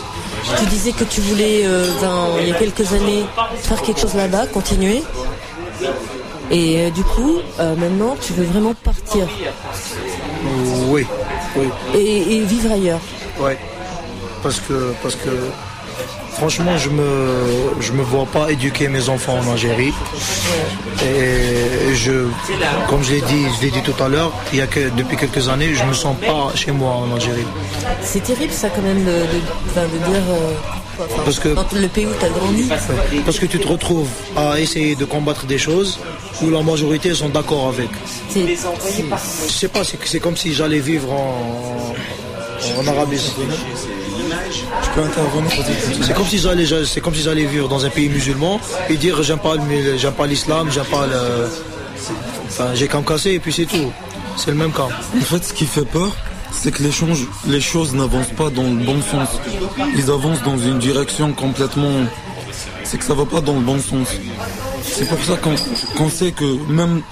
tu 0.58 0.66
disais 0.66 0.92
que 0.92 1.04
tu 1.04 1.20
voulais, 1.20 1.62
euh, 1.64 1.86
il 2.40 2.48
y 2.48 2.52
a 2.52 2.54
quelques 2.54 2.92
années, 2.92 3.24
faire 3.62 3.82
quelque 3.82 4.00
chose 4.00 4.14
là-bas, 4.14 4.46
continuer. 4.46 5.02
Et 6.50 6.90
du 6.92 7.04
coup, 7.04 7.40
maintenant, 7.58 8.16
tu 8.20 8.32
veux 8.32 8.44
vraiment 8.44 8.74
partir. 8.74 9.26
Oui. 10.88 11.06
Et, 11.94 12.40
vivre 12.40 12.72
ailleurs. 12.72 13.00
Oui. 13.40 13.53
Parce 14.42 14.61
que, 14.61 14.92
parce 15.03 15.16
que 15.16 15.31
franchement, 16.38 16.79
je 16.79 16.90
me, 16.90 17.11
je 17.81 17.92
me 17.92 18.03
vois 18.03 18.27
pas 18.27 18.51
éduquer 18.51 18.88
mes 18.88 19.09
enfants 19.09 19.38
en 19.44 19.53
Algérie. 19.53 19.92
Et 21.03 21.94
je, 21.94 22.27
comme 22.88 23.03
je 23.03 23.14
l'ai 23.14 23.20
dit, 23.22 23.44
je 23.57 23.64
l'ai 23.64 23.70
dit 23.70 23.83
tout 23.83 24.01
à 24.03 24.09
l'heure, 24.09 24.33
il 24.53 24.59
y 24.59 24.62
a 24.62 24.66
que 24.66 24.88
depuis 24.90 25.16
quelques 25.16 25.48
années, 25.48 25.74
je 25.74 25.85
me 25.85 25.92
sens 25.92 26.16
pas 26.16 26.53
chez 26.55 26.72
moi 26.72 26.92
en 26.92 27.14
Algérie. 27.14 27.46
C'est 28.03 28.22
terrible 28.22 28.53
ça 28.53 28.68
quand 28.70 28.83
même 28.83 29.05
de, 29.05 29.20
dire. 30.11 30.27
Euh, 30.31 31.05
parce 31.24 31.38
que, 31.38 31.48
dans 31.48 31.64
le 31.74 31.88
pays 31.88 32.07
où 32.07 32.14
tu 32.18 32.24
as 32.24 32.29
grandi. 32.29 32.68
Parce 33.24 33.38
que 33.38 33.46
tu 33.46 33.59
te 33.59 33.68
retrouves 33.68 34.11
à 34.37 34.59
essayer 34.61 34.94
de 34.96 35.05
combattre 35.05 35.46
des 35.46 35.59
choses 35.59 36.01
où 36.42 36.51
la 36.51 36.62
majorité 36.62 37.14
sont 37.14 37.29
d'accord 37.29 37.68
avec. 37.68 37.90
Je 38.35 39.53
sais 39.53 39.68
pas, 39.68 39.83
c'est 39.85 40.20
comme 40.20 40.37
si 40.37 40.55
j'allais 40.55 40.81
vivre 40.81 41.12
en, 41.12 41.94
en 42.78 42.86
Arabie 42.86 43.18
Saoudite 43.18 43.58
Je 44.82 44.88
peux 44.94 45.02
intervenir 45.06 45.50
C'est 46.02 46.14
comme 46.14 46.26
s'ils 46.26 46.46
allaient, 46.48 46.66
c'est 46.86 47.00
comme 47.00 47.14
s'ils 47.14 47.28
allaient 47.28 47.44
vivre 47.44 47.68
dans 47.68 47.84
un 47.84 47.90
pays 47.90 48.08
musulman 48.08 48.60
et 48.88 48.96
dire 48.96 49.22
j'aime 49.22 49.38
pas, 49.38 49.54
le- 49.56 49.96
j'aime 49.96 50.12
pas 50.14 50.26
l'islam, 50.26 50.68
j'aime 50.70 50.84
pas 50.84 51.06
le, 51.06 51.48
enfin 52.48 52.74
j'ai 52.74 52.88
qu'à 52.88 52.98
me 52.98 53.04
casser 53.06 53.32
et 53.32 53.38
puis 53.38 53.52
c'est 53.52 53.66
tout. 53.66 53.92
C'est 54.36 54.50
le 54.52 54.56
même 54.56 54.72
cas. 54.72 54.86
En 55.16 55.20
fait, 55.24 55.42
ce 55.44 55.52
qui 55.52 55.66
fait 55.66 55.84
peur, 55.84 56.10
c'est 56.52 56.70
que 56.72 56.82
les, 56.84 56.92
changes- 56.92 57.26
les 57.46 57.60
choses 57.60 57.92
n'avancent 57.94 58.30
pas 58.36 58.50
dans 58.50 58.62
le 58.62 58.84
bon 58.84 59.00
sens. 59.02 59.28
Ils 59.96 60.10
avancent 60.10 60.42
dans 60.44 60.56
une 60.56 60.78
direction 60.78 61.32
complètement... 61.32 62.04
C'est 62.84 62.98
que 62.98 63.04
ça 63.04 63.14
va 63.14 63.24
pas 63.26 63.40
dans 63.40 63.54
le 63.54 63.60
bon 63.60 63.80
sens. 63.80 64.06
C'est 64.82 65.08
pour 65.08 65.18
ça 65.24 65.34
qu'on 65.36 65.54
qu'on 65.96 66.08
sait 66.08 66.30
que 66.30 66.44
même 66.70 67.02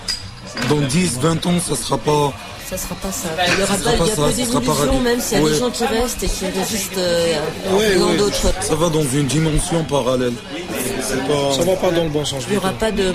dans 0.70 0.76
10, 0.80 1.18
20 1.20 1.46
ans, 1.46 1.59
ça 1.61 1.74
sera 1.74 1.98
pas... 1.98 2.32
Ça 2.68 2.76
sera 2.76 2.94
pas 2.96 3.12
ça. 3.12 3.29
Il 3.46 3.61
y 3.61 3.62
aura 3.62 3.76
sera 3.79 3.90
pas, 3.92 3.96
pas 3.98 4.05
il 4.05 4.09
y 4.09 4.12
a 4.12 4.16
pas 4.16 4.33
d'évolution, 4.33 4.74
rapide. 4.74 5.02
même 5.05 5.20
s'il 5.20 5.38
y 5.38 5.40
a 5.40 5.44
Ouais. 5.44 5.52
des 5.52 5.59
gens 5.59 5.70
qui 5.70 5.85
restent 5.87 6.22
et 6.24 6.29
qui 6.29 6.46
résistent 6.46 6.98
euh, 6.98 7.35
en 7.70 7.76
Ouais, 7.76 8.16
d'autres. 8.18 8.52
Ça 8.61 8.74
va 8.74 8.88
dans 8.88 9.02
une 9.05 9.26
dimension 9.26 9.85
parallèle. 9.85 10.33
Pas... 10.33 11.52
Ça 11.57 11.62
va 11.62 11.76
pas 11.76 11.90
dans 11.92 12.02
le 12.02 12.09
bon 12.11 12.24
sens. 12.24 12.42
Il 12.48 12.52
n'y 12.52 12.57
aura 12.59 12.72
pas 12.72 12.90
de. 12.90 13.12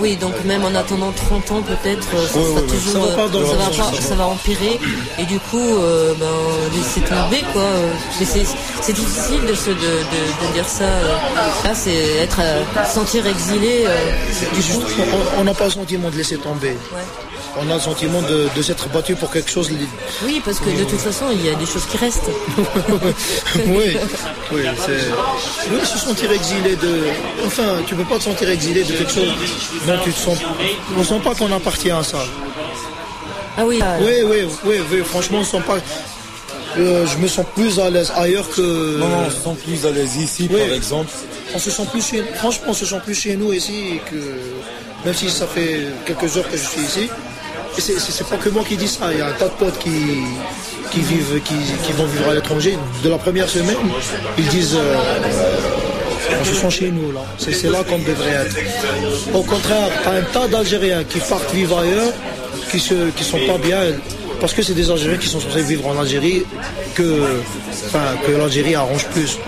Oui, 0.00 0.16
donc 0.16 0.32
même 0.46 0.64
en 0.64 0.74
attendant 0.74 1.12
30 1.12 1.50
ans, 1.52 1.62
peut-être, 1.62 2.08
euh, 2.14 2.26
ça 2.26 2.38
Ouais, 2.38 2.44
sera 2.44 2.54
ouais, 2.54 2.60
ouais. 2.62 2.66
toujours. 2.68 2.92
Ça 2.92 2.98
va 3.10 3.14
pas 3.16 3.28
dans 3.28 3.38
euh, 3.38 3.42
le 3.42 3.46
ça 3.48 3.54
bon 3.54 3.64
va, 3.66 3.72
sens, 3.72 3.96
pas- 3.96 4.00
ça 4.02 4.14
va 4.14 4.26
empirer. 4.26 4.80
Et 5.18 5.24
du 5.24 5.38
coup, 5.40 5.58
euh, 5.60 6.14
ben, 6.18 6.26
laisser 6.74 7.00
tomber, 7.02 7.44
quoi. 7.52 7.60
euh, 7.62 7.92
Mais 8.18 8.24
c'est 8.24 8.46
c'est 8.80 8.92
difficile 8.94 9.42
de, 9.46 9.54
se, 9.54 9.68
de, 9.70 9.74
de, 9.74 10.48
de 10.48 10.52
dire 10.54 10.66
ça. 10.66 10.84
Là, 11.64 11.74
c'est 11.74 11.94
être. 12.22 12.38
euh, 12.40 12.62
se 12.88 12.94
sentir 12.94 13.26
exilé. 13.26 13.84
euh, 13.86 13.94
du 14.54 14.62
coup. 14.62 14.82
On- 15.36 15.40
On 15.40 15.44
n'a 15.44 15.52
pas 15.52 15.64
le 15.66 15.70
sentiment 15.72 16.08
de 16.08 16.16
laisser 16.16 16.38
tomber. 16.38 16.74
On 17.58 17.70
a 17.70 17.74
le 17.74 17.80
sentiment 17.80 18.20
de, 18.22 18.48
de 18.54 18.62
s'être 18.62 18.88
battu 18.90 19.14
pour 19.14 19.30
quelque 19.30 19.50
chose. 19.50 19.70
Oui, 20.24 20.42
parce 20.44 20.60
que 20.60 20.68
de 20.68 20.84
toute 20.84 21.00
façon, 21.00 21.24
il 21.32 21.44
y 21.44 21.48
a 21.48 21.54
des 21.54 21.64
choses 21.64 21.86
qui 21.86 21.96
restent. 21.96 22.28
oui, 23.66 23.96
oui, 24.52 24.62
c'est. 24.84 25.70
Oui, 25.72 25.80
se 25.84 25.98
sentir 25.98 26.30
exilé 26.32 26.76
de. 26.76 27.04
Enfin, 27.46 27.82
tu 27.86 27.94
peux 27.94 28.04
pas 28.04 28.18
te 28.18 28.24
sentir 28.24 28.50
exilé 28.50 28.84
de 28.84 28.92
quelque 28.92 29.10
chose 29.12 29.32
dont 29.86 29.98
tu 30.04 30.12
te 30.12 30.18
sens. 30.18 30.38
On 30.98 31.02
sent 31.02 31.20
pas 31.24 31.34
qu'on 31.34 31.50
appartient 31.52 31.90
à 31.90 32.02
ça. 32.02 32.18
Ah 33.56 33.64
oui. 33.64 33.80
ah, 33.82 33.96
Oui, 34.00 34.12
oui, 34.24 34.38
oui, 34.64 34.76
oui, 34.92 34.98
franchement, 35.04 35.38
on 35.40 35.44
sent 35.44 35.62
pas. 35.66 35.78
Euh, 36.78 37.06
je 37.06 37.16
me 37.16 37.26
sens 37.26 37.46
plus 37.54 37.80
à 37.80 37.88
l'aise 37.88 38.12
ailleurs 38.14 38.50
que. 38.50 38.98
Non, 38.98 39.08
non, 39.08 39.16
on 39.26 39.30
se 39.30 39.36
sent 39.36 39.56
plus 39.64 39.86
à 39.86 39.90
l'aise 39.92 40.16
ici, 40.16 40.46
Oui. 40.52 40.60
par 40.60 40.74
exemple. 40.76 41.10
On 41.54 41.58
se 41.58 41.70
sent 41.70 41.84
plus 41.90 42.06
chez. 42.06 42.22
Franchement, 42.34 42.66
on 42.68 42.74
se 42.74 42.84
sent 42.84 43.00
plus 43.02 43.14
chez 43.14 43.34
nous 43.36 43.52
ici 43.54 43.98
que. 44.10 44.16
Même 45.06 45.14
si 45.14 45.30
ça 45.30 45.46
fait 45.46 45.86
quelques 46.04 46.36
heures 46.36 46.50
que 46.50 46.56
je 46.58 46.62
suis 46.66 46.80
ici. 46.82 47.08
C'est- 47.78 48.28
pas 48.28 48.36
que 48.36 48.48
moi 48.48 48.64
qui 48.68 48.76
dis 48.76 48.88
ça. 48.88 49.12
Il 49.12 49.18
y 49.18 49.22
a 49.22 49.28
un 49.28 49.32
tas 49.32 49.46
de 49.46 49.50
potes 49.58 49.78
qui, 49.78 49.90
qui 50.90 51.00
vivent, 51.00 51.40
qui, 51.44 51.54
qui 51.84 51.92
vont 51.92 52.06
vivre 52.06 52.30
à 52.30 52.34
l'étranger. 52.34 52.76
De 53.04 53.08
la 53.10 53.18
première 53.18 53.48
semaine, 53.48 53.76
ils 54.38 54.46
disent. 54.48 54.76
euh, 54.76 54.94
on 56.40 56.44
se 56.44 56.54
sent 56.54 56.70
chez 56.70 56.90
nous 56.90 57.12
là. 57.12 57.20
C'est 57.38 57.70
là 57.70 57.84
qu'on 57.88 57.98
devrait 57.98 58.30
être. 58.46 58.56
Au 59.34 59.42
contraire, 59.42 59.88
un 60.06 60.22
tas 60.32 60.48
d'Algériens 60.48 61.04
qui 61.04 61.18
partent 61.20 61.52
vivre 61.54 61.78
ailleurs, 61.78 62.12
qui 62.70 62.80
se, 62.80 63.10
qui 63.16 63.24
sont 63.24 63.38
pas 63.46 63.58
bien. 63.58 63.78
Parce 64.40 64.52
que 64.52 64.62
c'est 64.62 64.74
des 64.74 64.90
Algériens 64.90 65.16
qui 65.18 65.28
sont 65.28 65.40
censés 65.40 65.62
vivre 65.62 65.86
en 65.86 65.98
Algérie 65.98 66.44
que, 66.94 67.22
enfin, 67.86 68.04
que 68.26 68.32
l'Algérie 68.32 68.74
arrange 68.74 69.06
plus. 69.06 69.38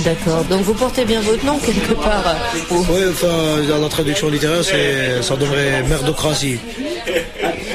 D'accord. 0.00 0.44
Donc 0.44 0.62
vous 0.62 0.74
portez 0.74 1.04
bien 1.04 1.20
votre 1.20 1.44
nom 1.44 1.58
quelque 1.58 1.94
part. 1.94 2.24
euh, 2.26 2.74
au- 2.74 2.84
Oui, 2.90 3.00
enfin, 3.10 3.62
dans 3.68 3.78
la 3.78 3.88
traduction 3.88 4.28
littéraire, 4.28 4.64
c'est, 4.64 5.22
ça 5.22 5.36
donnerait 5.36 5.82
merdocratie. 5.84 6.58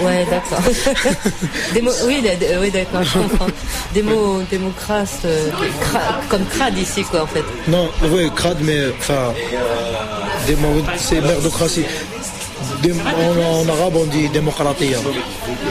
Ouais, 0.02 0.26
d'accord. 0.30 0.60
Oui, 1.76 2.22
oui, 2.62 2.72
d'accord, 2.72 3.04
je 3.04 3.20
comprends. 3.20 3.48
Des 3.94 4.02
mots, 4.02 4.42
des 4.50 4.58
mots 4.58 4.74
crasses, 4.78 5.20
euh, 5.26 5.50
cra- 5.82 6.28
comme 6.30 6.46
crade 6.46 6.78
ici, 6.78 7.04
quoi, 7.04 7.24
en 7.24 7.28
fait. 7.28 7.44
Non, 7.68 7.90
oui, 8.12 8.30
crade, 8.36 8.58
mais 8.62 8.80
enfin, 9.00 9.34
des 10.48 10.56
mots- 10.56 10.84
c'est 10.98 11.22
merdocratie. 11.22 11.86
En, 12.88 13.62
en 13.62 13.70
arabe, 13.70 13.96
on 13.96 14.06
dit 14.06 14.30
démocratie. 14.30 14.92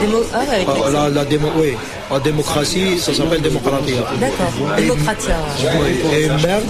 Mots, 0.07 0.23
ah 0.33 0.39
ouais, 0.39 0.65
Ah, 0.67 0.89
La, 0.91 1.09
la, 1.09 1.25
démo, 1.25 1.49
oui, 1.57 1.73
la 2.11 2.19
démocratie, 2.19 2.99
ça 2.99 3.13
s'appelle 3.13 3.41
démocratie. 3.41 3.95
d'accord. 4.19 4.75
Démocratia. 4.77 5.35
Oui, 5.81 6.15
Et 6.15 6.27
merde, 6.45 6.63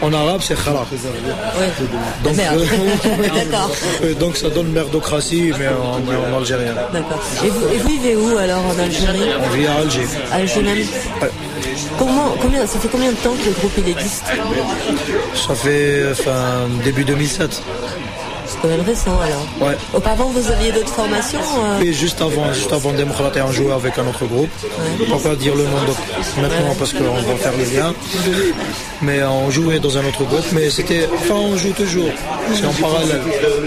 en 0.00 0.12
arabe, 0.12 0.40
c'est 0.42 0.56
khala. 0.62 0.80
Oui. 0.90 1.86
Donc, 2.24 2.36
Merde. 2.36 2.58
euh, 2.60 3.44
d'accord. 3.44 3.70
euh, 4.02 4.14
donc 4.14 4.36
ça 4.36 4.48
donne 4.48 4.68
merdocratie, 4.72 5.52
mais 5.58 5.68
en, 5.68 6.34
en 6.34 6.38
algérien. 6.38 6.74
D'accord. 6.92 7.20
Et 7.44 7.48
vous, 7.50 7.68
et 7.74 7.78
vous 7.78 7.88
vivez 7.88 8.16
où 8.16 8.36
alors 8.38 8.62
en 8.66 8.78
Algérie? 8.82 9.20
On 9.44 9.54
vit 9.56 9.66
à 9.66 9.74
Alger. 9.74 10.06
Alger 10.32 10.62
même 10.62 10.78
Ouais. 11.22 11.30
Comment, 11.98 12.34
combien, 12.40 12.66
Ça 12.66 12.78
fait 12.80 12.88
combien 12.88 13.10
de 13.10 13.16
temps 13.16 13.34
que 13.40 13.46
le 13.46 13.52
groupe 13.52 13.72
il 13.78 13.88
existe? 13.88 14.24
Ça 15.46 15.54
fait 15.54 16.02
enfin, 16.10 16.66
début 16.82 17.04
2007. 17.04 17.62
C'est 18.54 18.60
quand 18.62 18.68
même 18.68 18.86
récent 18.86 19.18
alors. 19.20 19.68
Ouais. 19.68 19.76
Auparavant 19.92 20.30
vous 20.30 20.50
aviez 20.50 20.70
d'autres 20.72 20.92
formations 20.94 21.40
euh, 21.40 21.80
Et 21.80 21.92
juste 21.92 22.20
avant, 22.20 22.52
juste 22.52 22.72
avant 22.72 22.92
Démocratie, 22.92 23.40
on 23.46 23.50
jouait 23.52 23.72
avec 23.72 23.98
un 23.98 24.06
autre 24.06 24.24
groupe. 24.26 24.48
Peux 24.98 25.28
pas 25.28 25.34
dire 25.34 25.54
le 25.56 25.64
nom 25.64 25.80
de- 25.88 26.40
maintenant 26.42 26.74
parce 26.78 26.92
qu'on 26.92 27.02
va 27.04 27.36
faire 27.36 27.52
le 27.58 27.64
lien. 27.76 27.92
Mais 29.02 29.22
on 29.24 29.50
jouait 29.50 29.78
dans 29.80 29.96
un 29.98 30.04
autre 30.06 30.24
groupe. 30.24 30.44
Mais 30.52 30.70
c'était, 30.70 31.08
enfin, 31.14 31.34
on 31.34 31.56
joue 31.56 31.72
toujours. 31.72 32.10
C'est 32.54 32.66
en 32.66 32.72
parallèle. 32.72 33.20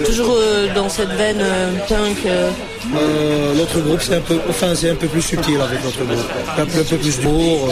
Toujours 0.06 0.36
euh, 0.40 0.68
dans 0.74 0.90
cette 0.90 1.10
veine 1.10 1.40
euh, 1.42 1.72
punk. 1.88 2.18
euh, 2.26 2.50
Euh, 2.96 3.54
l'autre 3.58 3.80
groupe, 3.82 4.00
c'est 4.02 4.16
un 4.16 4.22
peu, 4.22 4.38
enfin, 4.50 4.74
c'est 4.74 4.90
un 4.90 4.96
peu 4.96 5.08
plus 5.08 5.22
subtil 5.22 5.60
avec 5.60 5.84
l'autre 5.84 6.04
groupe. 6.06 6.26
Un 6.58 6.66
peu, 6.66 6.80
un 6.80 6.84
peu 6.84 6.96
plus 6.98 7.20
d'humour. 7.20 7.70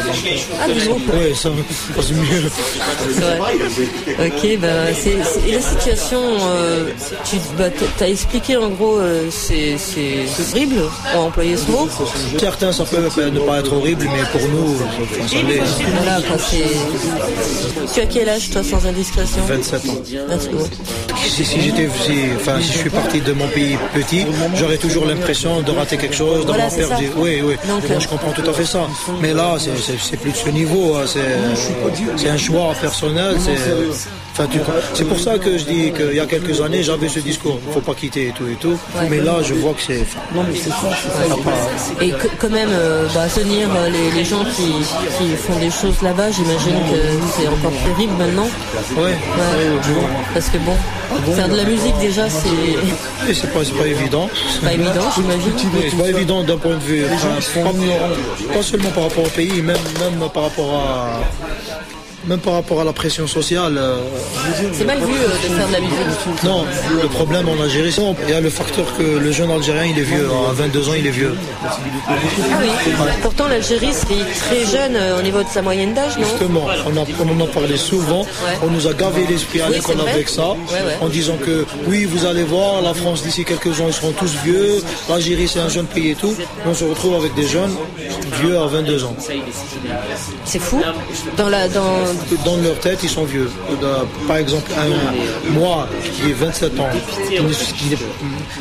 Ah, 0.62 0.68
du 0.68 0.88
groupe. 0.88 1.04
Oui, 1.14 1.34
ça, 1.34 1.50
c'est 2.02 2.14
mieux. 2.14 2.50
Vrai. 3.14 4.28
Ok, 4.28 4.60
ben 4.60 4.94
c'est 4.94 5.16
la 5.54 5.62
situation. 5.62 6.22
tu 7.24 7.38
bah, 7.58 7.70
t'as 7.98 8.10
expliqué 8.10 8.58
en 8.58 8.70
gros, 8.70 9.00
c'est 9.30 9.78
horrible. 10.52 10.82
On 11.14 11.18
va 11.18 11.24
employer 11.28 11.56
ce 11.56 11.72
mot. 11.72 11.88
Certains, 12.38 12.74
ça 12.74 12.84
peut 12.84 12.98
ne 13.30 13.40
pas 13.40 13.60
être 13.60 13.72
horrible, 13.74 14.10
mais 14.12 14.24
pour 14.38 14.50
nous, 14.50 14.76
enfin, 14.84 15.28
ça 15.30 15.36
l'est. 15.48 15.62
Voilà. 15.96 16.20
Tu 17.94 18.02
as 18.02 18.06
quel 18.06 18.30
âge 18.30 18.50
toi 18.50 18.64
sans 18.64 18.86
indiscrétion 18.86 19.42
27 19.48 19.86
ans. 19.90 19.94
27 20.30 20.54
ans. 20.54 20.58
Si, 21.28 21.44
si 21.46 21.62
j'étais, 21.62 21.88
si, 22.06 22.12
enfin, 22.36 22.60
si 22.62 22.72
je 22.74 22.78
suis 22.78 22.90
parti 22.90 23.20
de 23.22 23.34
mon 23.34 23.48
pays 23.48 23.78
petit, 23.94 24.26
j'aurais 24.56 24.78
toujours 24.78 25.06
l'impression 25.06 25.62
de 25.62 25.72
rater 25.72 25.98
quelque 25.98 26.16
chose, 26.16 26.46
d'avoir 26.46 26.70
Voilà, 26.70 26.88
perdu. 26.88 27.06
ça. 27.08 27.12
Oui, 27.18 27.42
oui. 27.44 27.56
Donc, 27.68 27.90
moi, 27.90 28.00
je 28.00 28.08
comprends 28.08 28.32
tout 28.32 28.50
à 28.50 28.54
fait 28.54 28.66
ça. 28.66 28.88
Mais 29.22 29.34
là, 29.34 29.56
c'est- 29.60 30.18
plus 30.18 30.32
de 30.32 30.38
ce 30.38 30.50
niveau. 30.50 30.96
hein. 30.96 31.04
C'est 31.06 31.22
c'est 32.18 32.30
un 32.30 32.38
choix 32.38 32.74
personnel. 32.80 33.36
C'est 33.44 33.52
enfin, 34.38 34.48
tu- 34.52 34.60
c'est 34.94 35.06
pour 35.06 35.20
ça 35.20 35.38
que 35.38 35.58
je 35.58 35.64
dis 35.64 35.92
qu'il 35.92 36.14
y 36.16 36.20
a 36.20 36.26
quelques 36.26 36.60
années, 36.62 36.84
j'avais 36.84 37.08
ce 37.10 37.20
discours. 37.20 37.60
Il 37.68 37.74
faut 37.74 37.80
pas 37.82 37.94
quitter 37.96 38.28
et 38.28 38.32
tout 38.32 38.46
et 38.48 38.56
tout. 38.56 38.78
Mais 39.10 39.20
là, 39.22 39.38
je 39.44 39.54
vois 39.56 39.74
que 39.74 39.82
c'est. 39.82 40.06
Non, 40.36 40.44
mais 40.48 40.56
c'est 40.56 40.70
ça. 40.70 40.90
Et 42.02 42.10
que- 42.12 42.28
quand 42.40 42.50
même, 42.50 42.70
euh, 42.72 43.08
bah, 43.14 43.26
tenir 43.34 43.68
euh, 43.76 43.90
les, 43.90 44.12
les 44.12 44.26
gens 44.26 44.44
qui, 44.56 44.68
qui 45.18 45.36
font 45.36 45.58
des 45.60 45.72
choses 45.72 46.02
là-bas, 46.02 46.32
j'imagine 46.32 46.76
que 46.92 47.00
c'est 47.36 47.48
encore 47.48 47.72
terrible 47.86 48.14
maintenant. 48.18 48.48
Ouais. 48.98 49.04
Ouais. 49.04 49.16
Parce 50.34 50.50
que 50.50 50.58
bon, 50.60 50.74
faire 51.34 51.50
de 51.50 51.56
la 51.56 51.64
musique 51.64 51.98
déjà, 52.00 52.30
c'est 52.30 53.30
Et 53.30 53.34
c'est 53.34 53.52
pas, 53.54 53.60
pas 53.60 53.88
évident. 53.88 54.30
pas 54.64 54.74
évident, 54.74 55.10
j'imagine. 55.16 55.54
C'est 55.90 55.98
pas 55.98 56.10
évident 56.10 56.44
d'un 56.44 56.58
point 56.58 56.76
de 56.76 56.80
vue. 56.84 57.04
pas, 57.64 58.54
pas 58.54 58.62
seulement 58.64 58.90
par 58.90 59.04
rapport 59.04 59.24
au 59.26 59.30
pays, 59.30 59.62
même, 59.62 59.78
même 60.00 60.30
par 60.34 60.44
rapport 60.44 60.74
à. 60.76 61.20
Même 62.28 62.40
par 62.40 62.54
rapport 62.54 62.82
à 62.82 62.84
la 62.84 62.92
pression 62.94 63.28
sociale. 63.28 63.78
euh, 63.78 63.98
C'est 64.74 64.84
mal 64.84 64.98
vu 65.00 65.14
euh, 65.14 65.28
de 65.48 65.54
faire 65.54 65.68
de 65.68 65.74
la 65.74 65.80
musique. 65.80 66.44
Non, 66.44 66.66
le 67.02 67.08
problème 67.08 67.48
en 67.48 67.62
Algérie, 67.62 67.92
c'est 67.92 68.02
il 68.24 68.30
y 68.32 68.34
a 68.34 68.42
le 68.42 68.50
facteur 68.50 68.86
que 68.98 69.04
le 69.04 69.32
jeune 69.32 69.52
Algérien, 69.52 69.86
il 69.86 70.00
est 70.00 70.04
vieux. 70.04 70.28
À 70.50 70.54
22 70.54 70.90
ans, 70.90 70.94
il 70.98 71.06
est 71.06 71.12
vieux. 71.12 71.36
Ah 71.64 71.78
oui. 72.62 72.70
Pourtant, 73.22 73.48
l'Algérie, 73.48 73.92
c'est 73.94 74.40
très 74.48 74.66
jeune 74.66 74.96
euh, 74.96 75.20
au 75.20 75.22
niveau 75.22 75.44
de 75.44 75.50
sa 75.50 75.62
moyenne 75.62 75.94
d'âge, 75.94 76.18
non? 76.18 76.24
Justement, 76.24 76.66
on, 76.88 76.98
a, 76.98 77.06
on 77.24 77.42
en 77.42 77.44
a 77.44 77.48
parlé 77.48 77.78
souvent. 77.78 78.26
On 78.64 78.68
nous 78.72 78.88
a 78.88 78.94
gavé 78.94 79.26
l'esprit 79.30 79.62
à 79.62 79.68
Oui, 79.68 79.76
l'école 79.76 80.02
avec 80.02 80.28
ça, 80.30 80.50
Ouais, 80.50 80.56
ouais. 80.74 80.98
en 81.02 81.08
disant 81.10 81.38
que 81.38 81.66
oui, 81.88 82.06
vous 82.06 82.26
allez 82.26 82.44
voir, 82.44 82.82
la 82.82 82.94
France 82.96 83.22
d'ici 83.24 83.46
quelques 83.46 83.80
ans, 83.80 83.86
ils 83.88 83.94
seront 83.94 84.12
tous 84.14 84.34
vieux. 84.44 84.82
L'Algérie, 85.10 85.48
c'est 85.48 85.60
un 85.60 85.70
jeune 85.70 85.86
pays 85.86 86.12
et 86.12 86.16
tout. 86.16 86.34
On 86.66 86.74
se 86.74 86.84
retrouve 86.86 87.16
avec 87.16 87.36
des 87.36 87.48
jeunes 87.48 87.76
vieux 88.42 88.58
à 88.58 88.66
22 88.66 89.04
ans. 89.06 89.16
C'est 90.46 90.60
fou. 90.60 90.82
Dans 91.38 91.50
la, 91.50 91.68
dans, 91.68 91.82
dans 92.44 92.58
leur 92.58 92.80
tête, 92.80 93.00
ils 93.04 93.10
sont 93.10 93.26
vieux. 93.26 93.50
Par 94.28 94.38
exemple, 94.38 94.72
moi, 95.52 95.88
qui 96.14 96.30
ai 96.30 96.34
27 96.34 96.80
ans, 96.80 96.90
qui 97.28 97.36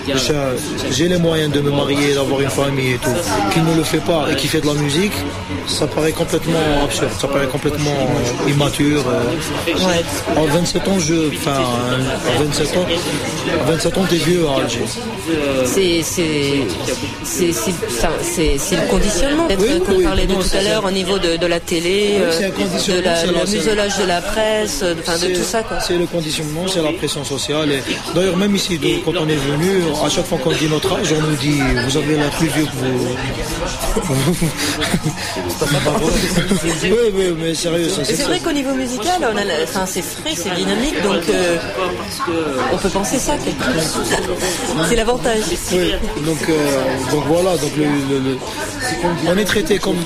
je- 0.08 0.92
j'ai 0.92 1.08
les 1.08 1.18
moyens 1.18 1.52
de 1.52 1.60
me 1.60 1.70
marier, 1.70 2.14
d'avoir 2.14 2.40
une 2.40 2.50
famille 2.50 2.92
et 2.92 2.98
tout, 2.98 3.10
qui 3.52 3.60
ne 3.60 3.74
le 3.76 3.84
fait 3.84 3.98
pas 4.04 4.26
et 4.30 4.36
qui 4.36 4.46
fait 4.48 4.60
de 4.60 4.66
la 4.66 4.74
musique, 4.74 5.12
ça 5.66 5.86
paraît 5.86 6.12
complètement 6.12 6.58
absurde, 6.84 7.10
ça 7.18 7.28
paraît 7.28 7.46
complètement 7.46 7.90
euh, 8.46 8.50
immature. 8.50 9.04
euh. 9.08 10.36
À 10.36 10.44
27 10.52 10.88
ans, 10.88 10.98
je, 10.98 11.28
enfin, 11.36 11.52
à 11.52 12.42
27 12.42 12.76
ans, 12.76 12.86
à 13.60 13.70
27 13.70 13.98
ans, 13.98 14.04
t'es 14.08 14.16
vieux 14.16 14.46
à 14.48 14.60
Alger. 14.62 14.84
C'est 15.64 16.02
c'est 17.24 18.76
le 18.76 18.88
conditionnement 18.90 19.46
peut-être 19.46 19.60
Oui, 19.62 19.80
qu'on 19.86 19.96
oui, 19.96 20.04
parlait 20.04 20.26
de 20.26 20.32
non, 20.32 20.40
tout 20.40 20.56
à 20.56 20.62
l'heure 20.62 20.84
au 20.84 20.90
niveau 20.90 21.18
de, 21.18 21.36
de 21.36 21.46
la 21.46 21.60
télé, 21.60 22.16
Oui, 22.18 22.22
euh, 22.22 22.50
de 23.00 23.04
la, 23.04 23.44
muselage 23.44 23.98
de 23.98 24.04
la 24.06 24.20
presse, 24.20 24.80
de, 24.82 24.96
enfin, 25.00 25.18
de 25.18 25.32
tout 25.34 25.42
ça. 25.42 25.62
C'est 25.86 25.96
le 25.98 26.06
conditionnement, 26.06 26.66
c'est 26.66 26.82
la 26.82 26.92
pression 26.92 27.24
sociale. 27.24 27.68
D'ailleurs, 28.14 28.36
même 28.36 28.54
ici, 28.54 28.78
donc, 28.78 29.04
quand 29.04 29.12
on 29.20 29.28
est 29.28 29.34
venu, 29.36 29.73
à 30.04 30.08
chaque 30.08 30.26
fois 30.26 30.38
qu'on 30.38 30.52
dit 30.52 30.68
notre 30.68 30.92
âge, 30.94 31.14
on 31.16 31.22
nous 31.30 31.37
dit 31.37 31.60
vous 31.87 31.96
avez 31.96 32.16
l'air 32.16 32.30
plus 32.30 32.48
vieux 32.48 32.64
que 32.66 32.70
vous. 32.70 33.16
oui, 36.84 37.12
oui, 37.14 37.34
mais 37.40 37.54
sérieux, 37.54 37.88
ça, 37.88 38.04
c'est 38.04 38.14
c'est 38.16 38.22
vrai 38.24 38.40
qu'au 38.40 38.52
niveau 38.52 38.72
musical, 38.74 39.20
on 39.32 39.37
a, 39.37 39.44
la- 39.44 39.62
enfin, 39.64 39.84
c'est 39.87 40.02
frais, 40.02 40.34
c'est 40.37 40.54
dynamique, 40.54 41.00
donc 41.02 41.22
euh, 41.28 41.56
on 42.72 42.76
peut 42.76 42.88
penser 42.88 43.18
ça 43.18 43.37
quelque 43.37 43.64
chose. 43.64 44.10
c'est 44.88 44.96
l'avantage. 44.96 45.40
Oui, 45.72 45.92
donc, 46.24 46.38
euh, 46.48 46.54
donc 47.10 47.24
voilà, 47.26 47.56
donc 47.56 47.72
le, 47.76 47.84
le- 47.84 48.30
le- 48.30 48.38
on 49.28 49.37
est 49.38 49.44
traité 49.44 49.78
comme. 49.78 49.96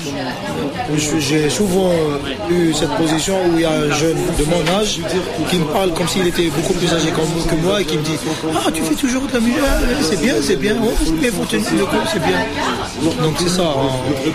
J'ai 1.19 1.49
souvent 1.51 1.91
eu 2.49 2.73
cette 2.73 2.89
position 2.97 3.35
où 3.47 3.55
il 3.55 3.61
y 3.61 3.65
a 3.65 3.69
un 3.71 3.91
jeune 3.91 4.17
de 4.39 4.43
mon 4.45 4.79
âge 4.79 4.99
qui 5.49 5.57
me 5.57 5.65
parle 5.65 5.93
comme 5.93 6.07
s'il 6.07 6.25
était 6.25 6.47
beaucoup 6.47 6.73
plus 6.73 6.91
âgé 6.91 7.11
que 7.11 7.55
moi 7.63 7.79
et 7.81 7.85
qui 7.85 7.97
me 7.97 8.01
dit 8.03 8.17
Ah, 8.55 8.71
tu 8.73 8.81
fais 8.81 8.95
toujours 8.95 9.21
de 9.27 9.33
la 9.33 9.39
musique, 9.39 9.58
c'est 10.01 10.21
bien, 10.21 10.33
c'est 10.41 10.55
bien, 10.55 10.75
oh, 10.83 10.91
mais 11.21 11.29
faut 11.29 11.45
tenir 11.45 11.65
le 11.77 11.85
coup, 11.85 11.95
c'est 12.11 12.19
bien. 12.21 12.39
Donc 13.21 13.35
c'est 13.39 13.49
ça. 13.49 13.63
hein. 13.63 14.31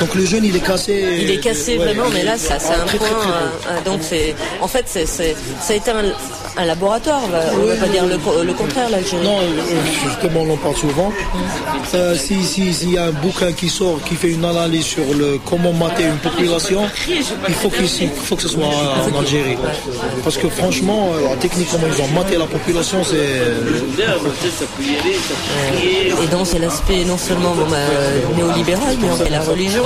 Donc 0.00 0.14
le 0.14 0.24
jeune 0.24 0.44
il 0.44 0.56
est 0.56 0.60
cassé. 0.60 1.04
Il 1.22 1.30
est 1.30 1.38
cassé 1.38 1.78
Ouais, 1.78 1.84
vraiment, 1.86 2.04
mais 2.12 2.22
là, 2.22 2.36
ça, 2.36 2.58
c'est 2.58 2.74
un 2.74 2.84
très, 2.84 2.98
point. 2.98 3.06
très, 3.08 3.16
très, 3.16 3.70
euh, 3.78 3.84
donc, 3.84 4.00
c'est, 4.02 4.34
en 4.60 4.68
fait, 4.68 4.84
c'est, 4.86 5.06
ça 5.06 5.22
a 5.70 5.74
été 5.74 5.90
un, 5.90 6.04
un 6.60 6.64
laboratoire. 6.66 7.20
On 7.24 7.28
va, 7.28 7.38
on 7.62 7.66
va 7.66 7.74
pas 7.76 7.86
dire 7.88 8.04
le, 8.06 8.18
co- 8.18 8.42
le 8.42 8.52
contraire, 8.52 8.90
l'Algérie. 8.90 9.24
Non, 9.24 9.38
justement, 10.04 10.40
on 10.42 10.52
en 10.52 10.56
parle 10.56 10.76
souvent. 10.76 11.12
Euh, 11.94 12.14
si 12.16 12.42
si- 12.44 12.74
s'il 12.74 12.92
y 12.92 12.98
a 12.98 13.04
un 13.04 13.10
bouquin 13.12 13.52
qui 13.52 13.68
sort, 13.68 14.00
qui 14.06 14.14
fait 14.16 14.30
une 14.30 14.44
analyse 14.44 14.84
sur 14.84 15.04
le 15.18 15.38
comment 15.48 15.72
mater 15.72 16.04
une 16.04 16.16
population, 16.18 16.82
il 17.08 17.54
faut 17.54 17.70
qu'il 17.70 17.84
il 18.02 18.08
faut 18.08 18.36
que 18.36 18.42
ce 18.42 18.48
soit 18.48 18.64
en 18.66 19.18
Algérie. 19.20 19.56
Parce 20.24 20.36
que 20.36 20.48
franchement, 20.48 21.10
euh, 21.14 21.34
techniquement, 21.40 21.78
ils 21.94 22.02
ont 22.02 22.08
maté 22.08 22.36
la 22.36 22.46
population, 22.46 22.98
c'est 23.04 23.16
Et 26.22 26.26
donc, 26.26 26.46
c'est 26.46 26.58
l'aspect 26.58 27.04
non 27.04 27.18
seulement 27.18 27.54
bon, 27.54 27.66
bah, 27.68 27.76
néolibéral, 28.36 28.96
mais 29.00 29.30
la 29.30 29.40
religion. 29.40 29.82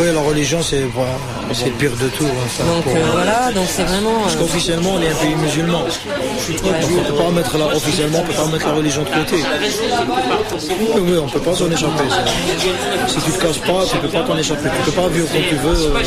oui, 0.00 0.06
la 0.14 0.20
religion, 0.20 0.62
c'est 0.62 0.82
voilà, 0.94 1.12
c'est 1.52 1.66
le 1.66 1.70
pire 1.72 1.90
de 2.00 2.08
tout. 2.08 2.24
enfin, 2.44 2.64
Donc, 2.64 2.84
pour- 2.84 2.94
euh, 2.96 2.98
voilà, 3.12 3.50
donc 3.52 3.66
c'est 3.68 3.82
vraiment. 3.84 4.10
euh, 4.10 4.22
Parce 4.24 4.36
qu'officiellement, 4.36 4.90
on 4.96 5.02
est 5.02 5.08
un 5.08 5.14
pays 5.14 5.34
musulman. 5.36 5.80
Donc, 5.80 6.64
on 6.64 7.02
peut 7.12 7.14
pas 7.24 7.30
mettre 7.30 7.58
la, 7.58 7.66
officiellement, 7.66 8.18
on 8.20 8.22
peut 8.22 8.32
pas 8.32 8.46
mettre 8.46 8.66
la 8.66 8.74
religion 8.74 9.02
de 9.02 9.08
côté. 9.08 9.36
Oui, 10.80 11.00
oui, 11.02 11.18
on 11.22 11.28
peut 11.28 11.40
pas 11.40 11.54
s'en 11.54 11.70
échapper. 11.70 12.08
ça. 12.08 12.24
Si 13.08 13.20
tu 13.20 13.30
te 13.32 13.38
casses 13.42 13.58
pas, 13.58 13.84
tu 13.90 13.96
peux 13.98 14.08
pas 14.08 14.22
t'en 14.22 14.36
échapper. 14.36 14.68
Tu 14.84 14.90
peux 14.90 15.00
pas 15.00 15.08
vivre 15.08 15.28
comme 15.30 15.42
tu 15.48 15.56
veux. 15.56 15.86
euh, 15.86 15.98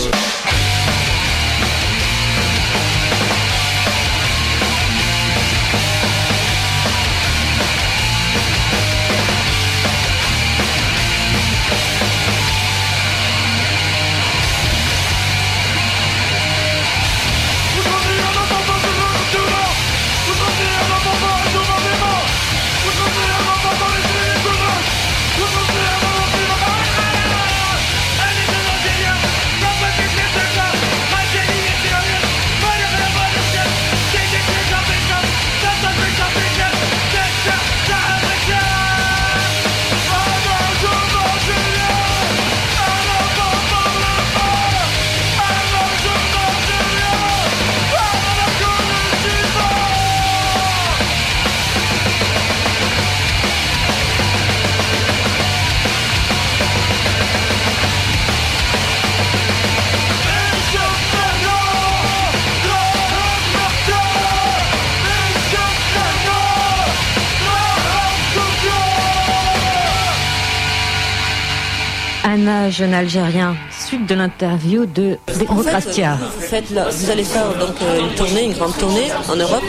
jeune 72.69 72.93
Algérien, 72.93 73.56
suite 73.93 74.08
de 74.10 74.15
l'interview 74.15 74.86
de 74.86 75.17
En 75.29 75.32
fait, 75.34 75.39
Démocratia. 75.45 76.17
vous, 76.19 76.41
faites 76.41 76.69
là- 76.71 76.88
vous 76.89 77.10
allez 77.12 77.23
faire 77.23 77.47
donc 77.60 77.75
euh, 77.82 77.99
une 77.99 78.15
tournée, 78.15 78.43
une 78.45 78.53
grande 78.53 78.75
tournée 78.77 79.08
en 79.32 79.36
Europe. 79.36 79.63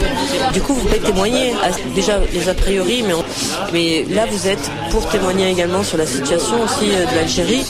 Du 0.52 0.60
coup, 0.62 0.74
vous 0.74 0.80
pouvez 0.80 0.98
témoigner 0.98 1.52
à- 1.62 1.70
déjà 1.94 2.18
les 2.32 2.48
a 2.48 2.54
priori, 2.54 3.02
mais, 3.06 3.12
on- 3.14 3.24
mais 3.72 4.04
là 4.10 4.24
vous 4.30 4.46
êtes 4.48 4.70
pour 4.90 5.06
témoigner 5.08 5.50
également 5.50 5.82
sur 5.82 5.98
la 5.98 6.06
situation 6.06 6.56
aussi 6.62 6.86
euh, 6.92 7.04
de 7.10 7.14
l'Algérie. 7.16 7.64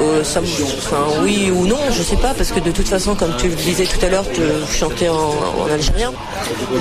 Euh, 0.00 0.24
ça 0.24 0.40
enfin, 0.40 1.04
oui 1.24 1.50
ou 1.54 1.66
non, 1.66 1.78
je 1.90 2.02
sais 2.02 2.16
pas, 2.16 2.32
parce 2.38 2.52
que 2.52 2.60
de 2.60 2.70
toute 2.70 2.88
façon, 2.88 3.14
comme 3.14 3.32
tu 3.38 3.48
le 3.48 3.54
disais 3.54 3.84
tout 3.84 4.04
à 4.04 4.08
l'heure, 4.08 4.24
tu 4.32 4.40
chantais 4.78 5.08
en, 5.08 5.14
en 5.62 5.70
algérien. 5.72 6.12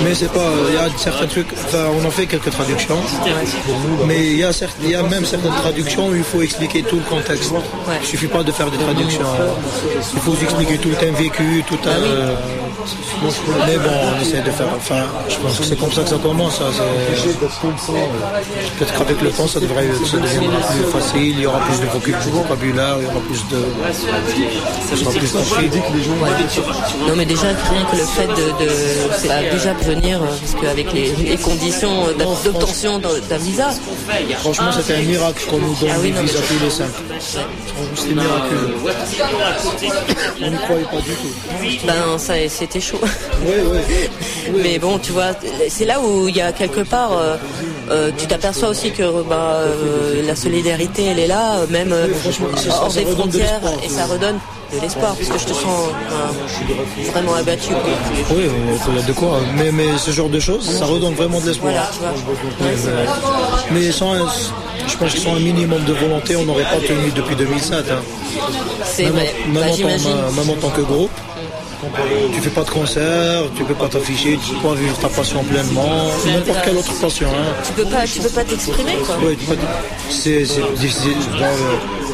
Mais 0.04 0.14
c'est 0.16 0.32
pas, 0.32 0.50
il 0.70 0.76
y 0.76 0.78
a 0.78 0.88
certains 0.98 1.28
trucs, 1.28 1.48
enfin 1.66 1.86
on 2.00 2.06
en 2.08 2.12
fait 2.12 2.26
quelques 2.28 2.52
traductions, 2.52 2.98
mais 4.08 4.20
il 4.28 4.38
y, 4.38 4.44
a 4.44 4.54
certes- 4.54 4.78
il 4.84 4.90
y 4.92 4.96
a 4.96 5.04
même 5.04 5.26
certaines 5.26 5.52
traductions 5.64 6.08
où 6.10 6.16
il 6.16 6.24
faut 6.24 6.42
expliquer 6.42 6.84
tout 6.84 6.96
le 6.98 7.02
contexte. 7.16 7.52
Il 8.02 8.08
suffit 8.08 8.28
pas 8.28 8.44
de 8.44 8.52
faire 8.52 8.70
des 8.72 8.78
traductions, 8.78 9.00
il 9.04 10.20
faut 10.20 10.34
expliquer 10.34 10.78
tout 10.78 10.90
un 11.02 11.12
vécu, 11.12 11.64
tout 11.68 11.80
un... 11.86 12.71
mais 13.68 13.78
bon, 13.78 13.90
on 14.18 14.22
essaie 14.22 14.42
de 14.42 14.52
faire, 14.52 14.68
enfin 14.76 15.04
je 15.30 15.36
pense 15.38 15.58
que 15.60 15.64
c'est 15.66 15.80
comme 15.80 15.92
ça 15.92 16.04
que 16.04 16.10
ça 16.10 16.18
commence. 16.18 16.56
c'est- 16.58 17.92
Peut-être 18.78 18.98
qu'avec 18.98 19.22
le 19.22 19.30
temps 19.32 19.48
ça, 19.48 19.60
devrait, 19.60 19.88
ça 20.06 20.18
deviendra 20.18 20.60
plus 20.60 20.92
facile, 20.92 21.22
il 21.38 21.40
y 21.42 21.46
aura 21.46 21.60
plus 21.60 21.80
de 21.80 21.86
vocabulaire, 22.32 22.96
il 23.00 23.04
y 23.04 23.08
aura 23.08 23.20
plus 23.22 23.48
de... 23.50 23.64
Ça 24.90 24.96
sera 24.98 25.12
plus. 25.12 25.34
Non, 27.08 27.16
mais 27.16 27.26
déjà 27.26 27.48
rien 27.48 27.86
que 27.92 27.96
le 27.98 28.04
fait 28.04 28.28
de, 28.28 28.70
c'est 29.18 29.52
déjà 29.52 29.74
venir, 29.74 30.22
euh, 30.22 30.26
parce 30.28 30.62
qu'avec 30.64 30.92
les, 30.94 31.12
les 31.16 31.38
conditions 31.38 32.06
d'ob- 32.18 32.44
d'obtention 32.44 33.00
d'un 33.00 33.38
visa, 33.38 33.70
Franchement, 34.40 34.72
c'était 34.72 34.96
un 34.96 35.02
miracle 35.04 35.44
qu'on 35.50 35.58
nous 35.60 35.76
donne 35.76 35.90
Ah 35.94 35.98
oui, 36.02 36.12
des 36.12 36.22
visas 36.22 36.40
tous 36.48 36.64
les 36.64 36.70
cinq. 36.70 36.88
C'était 37.96 38.14
miraculeux. 38.16 38.76
On 40.44 40.50
n'y 40.50 40.58
croyait 40.58 40.84
pas 40.86 40.98
du 40.98 41.12
tout. 41.12 41.86
ben 41.86 42.18
ça 42.18 42.38
c'était 42.72 42.86
chaud. 42.86 43.00
Oui. 43.46 44.60
Mais 44.64 44.80
bon, 44.80 44.98
tu 44.98 45.12
vois, 45.12 45.32
c'est 45.70 45.86
là 45.86 46.00
où 46.00 46.28
il 46.28 46.36
y 46.36 46.42
a 46.42 46.52
quelque 46.52 46.82
part, 46.82 47.12
euh, 47.14 47.36
euh, 47.90 48.12
tu 48.18 48.28
t'aperçois 48.28 48.70
aussi 48.70 48.92
que 48.92 49.24
bah, 49.24 49.56
euh, 49.56 50.26
la 50.26 50.36
solidarité, 50.36 51.06
elle 51.06 51.20
est 51.20 51.28
là, 51.28 51.58
même 51.70 51.94
hors 52.70 52.94
des 52.94 53.06
de 53.06 53.10
frontières, 53.12 53.62
et 53.84 53.90
ça 53.90 54.06
redonne 54.06 54.40
de 54.74 54.80
l'espoir, 54.80 55.16
parce 55.16 55.28
que 55.30 55.38
je 55.40 55.54
te 55.54 55.54
sens 55.54 55.90
vraiment 57.12 57.36
abattu. 57.36 57.70
quoi. 57.70 58.36
Oui, 58.38 58.44
il 59.00 59.06
de 59.06 59.12
quoi. 59.14 59.40
Mais, 59.58 59.72
mais 59.72 59.98
ce 59.98 60.12
genre 60.12 60.30
de 60.30 60.40
choses, 60.40 60.70
ça 60.70 60.86
redonne 60.86 61.14
vraiment 61.14 61.40
de 61.42 61.48
l'espoir. 61.48 61.74
Voilà. 61.74 63.02
Mais, 63.72 63.92
sans 63.92 64.14
un, 64.14 64.28
je 64.88 64.96
pense 64.98 65.14
que 65.14 65.20
sans 65.20 65.36
un 65.36 65.40
minimum 65.40 65.84
de 65.84 65.94
volonté, 65.94 66.36
on 66.38 66.46
n'aurait 66.46 66.64
pas 66.64 66.78
tenu 66.88 67.12
depuis 67.16 67.36
2007. 67.36 67.86
hein. 67.92 67.96
C'est 68.86 69.04
Même, 69.04 69.14
vrai, 69.14 69.34
même 69.48 69.54
bah, 69.54 70.10
en 70.30 70.32
même 70.32 70.50
en 70.50 70.56
tant 70.56 70.70
que 70.70 70.82
groupe. 70.82 71.12
Tu 72.34 72.42
fais 72.42 72.50
pas 72.50 72.64
de 72.64 72.70
concert, 72.70 73.44
tu 73.56 73.64
peux 73.64 73.74
pas 73.74 73.88
t'afficher, 73.88 74.38
tu 74.46 74.54
peux 74.54 74.70
pas 74.70 74.76
vivre 74.76 74.98
ta 75.00 75.10
passion 75.10 75.44
pleinement, 75.44 76.10
n'importe 76.26 76.60
quelle 76.64 76.78
autre 76.78 76.94
passion. 77.00 77.28
Hein. 77.30 77.54
Tu 77.66 77.74
peux 77.74 77.86
pas, 77.90 78.06
tu 78.06 78.20
peux 78.20 78.30
pas 78.30 78.44
t'exprimer 78.44 78.94
quoi. 79.06 79.16
Ouais, 79.18 79.36
c'est 80.10 80.44
difficile. 80.76 81.14
Euh, 81.42 81.56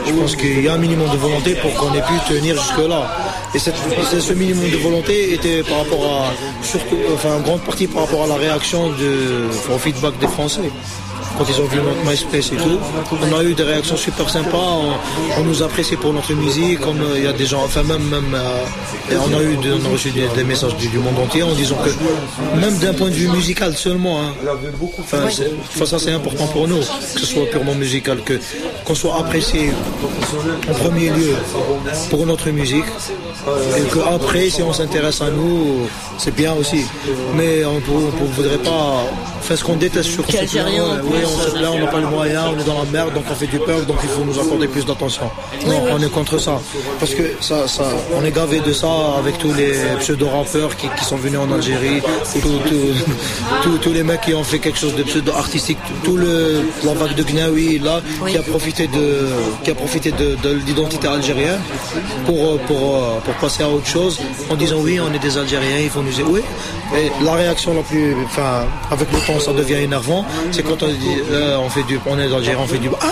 Je 0.05 0.13
pense 0.13 0.36
qu'il 0.38 0.63
y 0.63 0.70
a 0.70 0.74
un 0.74 0.78
minimum 0.78 1.09
de 1.09 1.18
volonté 1.18 1.55
pour 1.55 1.74
qu'on 1.74 1.93
ait 1.93 2.01
pu 2.01 2.13
tenir 2.34 2.55
jusque-là. 2.55 3.11
Et 3.53 3.59
cette, 3.59 3.76
ce 4.20 4.34
minimum 4.34 4.70
de 4.70 4.78
volonté 4.78 5.34
était 5.34 5.63
par 5.63 5.80
rapport 5.80 6.05
à, 6.05 6.65
surtout, 6.65 6.97
enfin, 7.13 7.36
en 7.36 7.39
grande 7.41 7.61
partie 7.61 7.88
par 7.88 8.03
rapport 8.03 8.24
à 8.24 8.28
la 8.28 8.36
réaction 8.36 8.89
de, 8.91 9.47
au 9.74 9.78
feedback 9.78 10.18
des 10.20 10.28
Français 10.28 10.70
quand 11.38 11.45
ils 11.47 11.61
ont 11.61 11.65
vu 11.65 11.77
notre 11.77 12.09
MySpace 12.09 12.51
et 12.51 12.55
tout. 12.55 12.79
On 13.21 13.38
a 13.38 13.43
eu 13.43 13.53
des 13.53 13.63
réactions 13.63 13.97
super 13.97 14.29
sympas, 14.29 14.57
on, 15.38 15.43
nous 15.43 15.63
apprécie 15.63 15.95
pour 15.95 16.13
notre 16.13 16.33
musique, 16.33 16.79
comme 16.81 17.01
il 17.15 17.23
y 17.23 17.27
a 17.27 17.33
des 17.33 17.45
gens, 17.45 17.63
enfin 17.63 17.83
même, 17.83 18.03
même 18.03 18.33
euh, 18.33 18.65
on 19.11 19.38
a 19.38 19.41
eu 19.41 19.57
on 19.57 19.85
a 19.85 19.89
reçu 19.89 20.11
des, 20.11 20.43
messages 20.43 20.75
du, 20.75 20.97
monde 20.97 21.17
entier 21.19 21.43
en 21.43 21.53
disant 21.53 21.77
que 21.77 22.59
même 22.59 22.77
d'un 22.77 22.93
point 22.93 23.09
de 23.09 23.13
vue 23.13 23.29
musical 23.29 23.75
seulement, 23.75 24.21
hein, 24.21 24.33
enfin, 24.99 25.29
ça 25.85 25.99
c'est 25.99 26.11
important 26.11 26.47
pour 26.47 26.67
nous, 26.67 26.79
que 26.79 27.19
ce 27.19 27.25
soit 27.25 27.45
purement 27.45 27.75
musical, 27.75 28.21
que 28.23 28.39
qu'on 28.83 28.95
soit 28.95 29.17
apprécié 29.19 29.71
en 30.69 30.73
premier 30.73 31.09
lieu 31.09 31.35
pour 32.09 32.25
notre 32.25 32.49
musique, 32.49 32.85
et 33.77 33.81
qu'après 33.93 34.49
si 34.49 34.61
on 34.63 34.73
s'intéresse 34.73 35.21
à 35.21 35.29
nous, 35.29 35.88
c'est 36.17 36.35
bien 36.35 36.53
aussi. 36.53 36.83
Mais 37.35 37.63
on 37.65 37.75
ne 37.75 38.33
voudrait 38.35 38.57
pas 38.57 39.05
faire 39.41 39.57
ce 39.57 39.63
qu'on 39.63 39.75
déteste 39.75 40.09
sur 40.09 40.25
ce 40.25 40.45
on 41.28 41.39
se 41.39 41.51
plaint, 41.51 41.71
on 41.75 41.80
n'a 41.80 41.88
pas 41.88 41.99
les 41.99 42.05
moyens, 42.05 42.45
on 42.55 42.59
est 42.59 42.63
dans 42.63 42.80
la 42.80 42.89
merde, 42.91 43.13
donc 43.13 43.23
on 43.30 43.36
fait 43.36 43.47
du 43.47 43.59
peur, 43.59 43.82
donc 43.86 43.97
il 44.03 44.09
faut 44.09 44.23
nous 44.23 44.39
accorder 44.39 44.67
plus 44.67 44.86
d'attention. 44.86 45.30
Non, 45.65 45.84
on 45.91 46.01
est 46.01 46.11
contre 46.11 46.38
ça. 46.38 46.59
Parce 46.99 47.13
que 47.13 47.23
ça, 47.39 47.67
ça, 47.67 47.86
on 48.15 48.23
est 48.23 48.32
gavé 48.32 48.59
de 48.59 48.73
ça 48.73 48.89
avec 49.19 49.38
tous 49.38 49.53
les 49.53 49.73
pseudo-rappeurs 49.99 50.75
qui, 50.75 50.88
sont 51.03 51.15
venus 51.15 51.39
en 51.39 51.51
Algérie, 51.51 52.01
tous 53.82 53.93
les 53.93 54.03
mecs 54.03 54.21
qui 54.21 54.34
ont 54.34 54.43
fait 54.43 54.59
quelque 54.59 54.80
chose 54.80 54.95
de 54.95 55.03
pseudo-artistique, 55.03 55.78
tout 56.03 56.17
le, 56.17 56.61
la 56.84 56.93
vague 56.93 57.15
de 57.15 57.23
Gnawi 57.23 57.80
là, 57.80 58.01
qui 58.28 58.38
a 58.38 58.41
profité 58.41 58.88
de, 58.88 59.28
qui 59.63 59.71
a 59.71 59.75
profité 59.75 60.11
de, 60.11 60.38
l'identité 60.65 61.07
algérienne 61.07 61.61
pour, 62.25 62.57
pour, 62.59 63.19
pour 63.23 63.34
passer 63.36 63.63
à 63.63 63.69
autre 63.69 63.88
chose 63.88 64.19
en 64.49 64.55
disant 64.55 64.78
oui, 64.80 64.99
on 64.99 65.13
est 65.13 65.19
des 65.19 65.38
Algériens, 65.38 65.80
il 65.80 65.89
faut 65.89 66.01
nous 66.01 66.17
oui. 66.25 66.41
Et 66.95 67.11
la 67.23 67.34
réaction 67.34 67.73
la 67.73 67.82
plus, 67.82 68.15
enfin, 68.25 68.65
avec 68.89 69.11
le 69.11 69.19
temps, 69.19 69.39
ça 69.39 69.53
devient 69.53 69.75
énervant, 69.75 70.25
c'est 70.51 70.63
quand 70.63 70.82
on 70.84 70.88
dit 70.88 71.16
euh, 71.32 71.57
on 71.59 71.70
fait 71.70 71.84
du, 71.84 71.99
on 72.05 72.18
est 72.20 72.24
Algérien, 72.24 72.59
on 72.61 72.68
fait 72.68 72.78
du, 72.78 72.89
ah, 73.01 73.05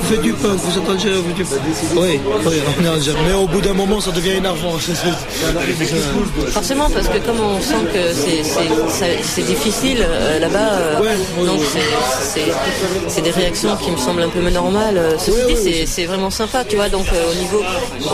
vous 0.00 0.08
faites 0.08 0.22
du 0.22 0.32
punk, 0.32 0.58
vous 0.58 0.78
êtes 0.78 0.90
Algérien, 0.90 1.20
vous 1.20 1.44
faites 1.44 1.62
du, 1.62 1.70
oui, 1.96 2.20
oui, 2.46 2.54
on 2.78 2.84
est 2.84 2.88
Algérien. 2.88 3.20
Mais 3.26 3.34
au 3.34 3.46
bout 3.46 3.60
d'un 3.60 3.72
moment, 3.72 4.00
ça 4.00 4.10
devient 4.10 4.32
énervant. 4.32 4.72
Forcément, 6.50 6.88
parce 6.90 7.08
que 7.08 7.18
comme 7.18 7.40
on 7.40 7.60
sent 7.60 7.74
que 7.92 8.12
c'est 9.22 9.42
difficile 9.42 9.98
euh, 10.00 10.38
là-bas, 10.38 10.58
euh, 10.58 11.46
donc 11.46 11.60
c'est 13.08 13.22
des 13.22 13.30
réactions 13.30 13.76
qui 13.76 13.90
me 13.90 13.96
semblent 13.96 14.22
un 14.22 14.28
peu 14.28 14.40
normales. 14.50 15.00
Ceci 15.18 15.86
c'est 15.86 16.04
vraiment 16.06 16.30
sympa, 16.30 16.64
tu 16.64 16.76
vois. 16.76 16.88
Donc 16.88 17.06
au 17.10 17.34
niveau, 17.34 17.62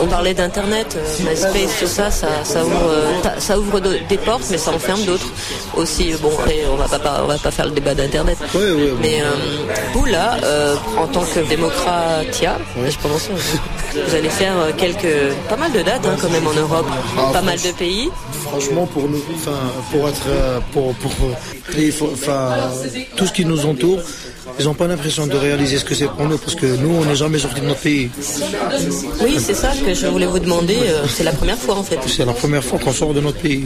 on 0.01 0.07
parlait 0.07 0.33
d'internet, 0.33 0.97
MySpace, 1.19 1.79
tout 1.79 1.87
ça, 1.87 2.11
ça, 2.11 2.27
ça 2.43 2.63
ouvre, 2.63 2.91
ça 3.39 3.59
ouvre 3.59 3.79
des 3.79 4.17
portes, 4.17 4.45
mais 4.49 4.57
ça 4.57 4.71
enferme 4.71 5.03
d'autres 5.03 5.27
aussi. 5.75 6.13
Bon, 6.21 6.31
après, 6.37 6.63
on 6.71 6.75
va 6.75 6.99
pas, 6.99 7.21
on 7.23 7.27
va 7.27 7.37
pas 7.37 7.51
faire 7.51 7.65
le 7.65 7.71
débat 7.71 7.93
d'internet. 7.93 8.37
Mais 9.01 9.21
euh, 9.21 9.25
vous, 9.93 10.05
là, 10.05 10.37
euh, 10.43 10.75
en 10.97 11.07
tant 11.07 11.23
que 11.23 11.39
démocratia, 11.47 12.57
je 12.75 12.97
prononce, 12.97 13.29
vous 13.29 14.15
allez 14.15 14.29
faire 14.29 14.57
euh, 14.57 14.71
quelques, 14.77 15.33
pas 15.49 15.57
mal 15.57 15.71
de 15.71 15.81
dates 15.81 16.05
hein, 16.05 16.15
quand 16.21 16.29
même 16.29 16.47
en 16.47 16.53
Europe, 16.53 16.87
ah, 17.17 17.29
pas 17.33 17.41
mal 17.41 17.59
de 17.59 17.71
pays. 17.71 18.09
Franchement, 18.43 18.85
pour 18.87 19.07
nous, 19.07 19.21
enfin, 19.35 19.57
pour 19.91 20.09
être, 20.09 20.27
pour, 20.73 20.93
pour, 20.95 21.11
enfin, 22.11 22.55
tout 23.15 23.25
ce 23.25 23.31
qui 23.31 23.45
nous 23.45 23.65
entoure, 23.65 23.99
ils 24.59 24.65
n'ont 24.65 24.73
pas 24.73 24.87
l'impression 24.87 25.27
de 25.27 25.35
réaliser 25.35 25.77
ce 25.77 25.85
que 25.85 25.95
c'est 25.95 26.07
pour 26.07 26.25
nous, 26.27 26.37
parce 26.37 26.55
que 26.55 26.65
nous, 26.65 26.89
on 26.89 27.05
n'est 27.05 27.15
jamais 27.15 27.39
sorti 27.39 27.61
de 27.61 27.65
notre 27.67 27.79
pays. 27.81 28.09
Oui, 29.21 29.35
c'est 29.39 29.53
ça 29.53 29.71
que 29.85 29.93
je 29.93 30.07
voulais 30.07 30.25
vous 30.25 30.39
demander. 30.39 30.77
Euh, 30.77 31.05
c'est 31.07 31.23
la 31.23 31.31
première 31.31 31.57
fois, 31.57 31.75
en 31.75 31.83
fait. 31.83 31.99
C'est 32.07 32.25
la 32.25 32.33
première 32.33 32.63
fois 32.63 32.79
qu'on 32.79 32.91
sort 32.91 33.13
de 33.13 33.21
notre 33.21 33.37
pays. 33.37 33.65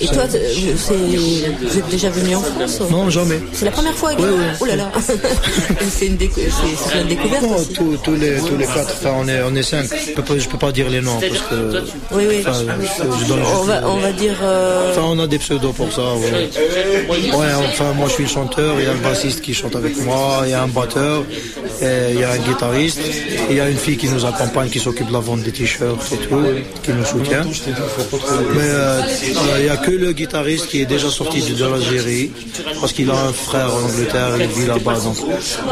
Et 0.00 0.06
toi, 0.06 0.24
vous 0.26 1.78
êtes 1.78 1.88
déjà 1.88 2.10
venu 2.10 2.34
en 2.34 2.40
France 2.40 2.80
Non, 2.90 3.10
jamais. 3.10 3.40
C'est 3.52 3.64
la 3.64 3.70
première 3.70 3.94
fois 3.94 4.10
Oui, 4.18 4.24
oui. 4.28 4.44
Oh 4.60 4.64
là 4.64 4.76
là 4.76 4.92
C'est 5.90 6.06
une, 6.06 6.16
découverte 6.16 7.42
Non, 7.42 7.56
tous, 8.02 8.14
les, 8.14 8.36
tous 8.38 8.56
les 8.56 8.66
quatre, 8.66 8.94
enfin, 9.00 9.14
on 9.16 9.28
est, 9.28 9.42
on 9.42 9.54
est 9.54 9.62
cinq. 9.62 9.86
Je 9.86 10.10
ne 10.10 10.14
peux, 10.16 10.22
peux, 10.22 10.58
pas 10.58 10.72
dire 10.72 10.88
les 10.90 11.00
noms, 11.00 11.20
parce 11.20 11.42
que... 11.42 11.82
Oui, 12.12 12.24
oui. 12.28 12.44
on, 12.44 13.64
va, 13.64 13.88
on 13.88 13.98
va 13.98 14.12
dire... 14.12 14.36
Euh, 14.42 14.90
enfin, 14.90 15.02
on 15.04 15.18
a 15.18 15.26
des 15.26 15.38
pseudos 15.38 15.72
pour 15.72 15.92
ça, 15.92 16.14
ouais. 16.14 16.50
ouais. 17.08 17.52
enfin, 17.68 17.92
moi, 17.92 18.08
je 18.08 18.14
suis 18.14 18.28
chanteur, 18.28 18.76
il 18.78 18.84
y 18.84 18.88
a 18.88 18.92
le 18.92 19.00
bassiste 19.00 19.40
qui 19.40 19.54
chante 19.54 19.76
avec 19.76 19.91
moi, 20.04 20.42
il 20.44 20.50
y 20.50 20.54
a 20.54 20.62
un 20.62 20.68
batteur, 20.68 21.24
il 21.80 22.20
y 22.20 22.24
a 22.24 22.30
un 22.30 22.38
guitariste, 22.38 23.00
il 23.50 23.56
y 23.56 23.60
a 23.60 23.68
une 23.68 23.76
fille 23.76 23.96
qui 23.96 24.08
nous 24.08 24.24
accompagne, 24.24 24.68
qui 24.70 24.78
s'occupe 24.78 25.08
de 25.08 25.12
la 25.12 25.20
vente 25.20 25.42
des 25.42 25.52
t-shirts 25.52 26.12
et 26.12 26.16
tout, 26.16 26.44
qui 26.82 26.92
nous 26.92 27.04
soutient. 27.04 27.44
Mais 28.54 28.60
euh, 28.62 29.00
il 29.58 29.64
n'y 29.64 29.70
a 29.70 29.76
que 29.76 29.90
le 29.90 30.12
guitariste 30.12 30.68
qui 30.68 30.80
est 30.80 30.86
déjà 30.86 31.10
sorti 31.10 31.40
de 31.42 31.64
l'Algérie, 31.64 32.30
parce 32.80 32.92
qu'il 32.92 33.10
a 33.10 33.14
un 33.14 33.32
frère 33.32 33.74
en 33.74 33.84
Angleterre, 33.84 34.30
il 34.38 34.46
vit 34.46 34.66
là-bas. 34.66 34.98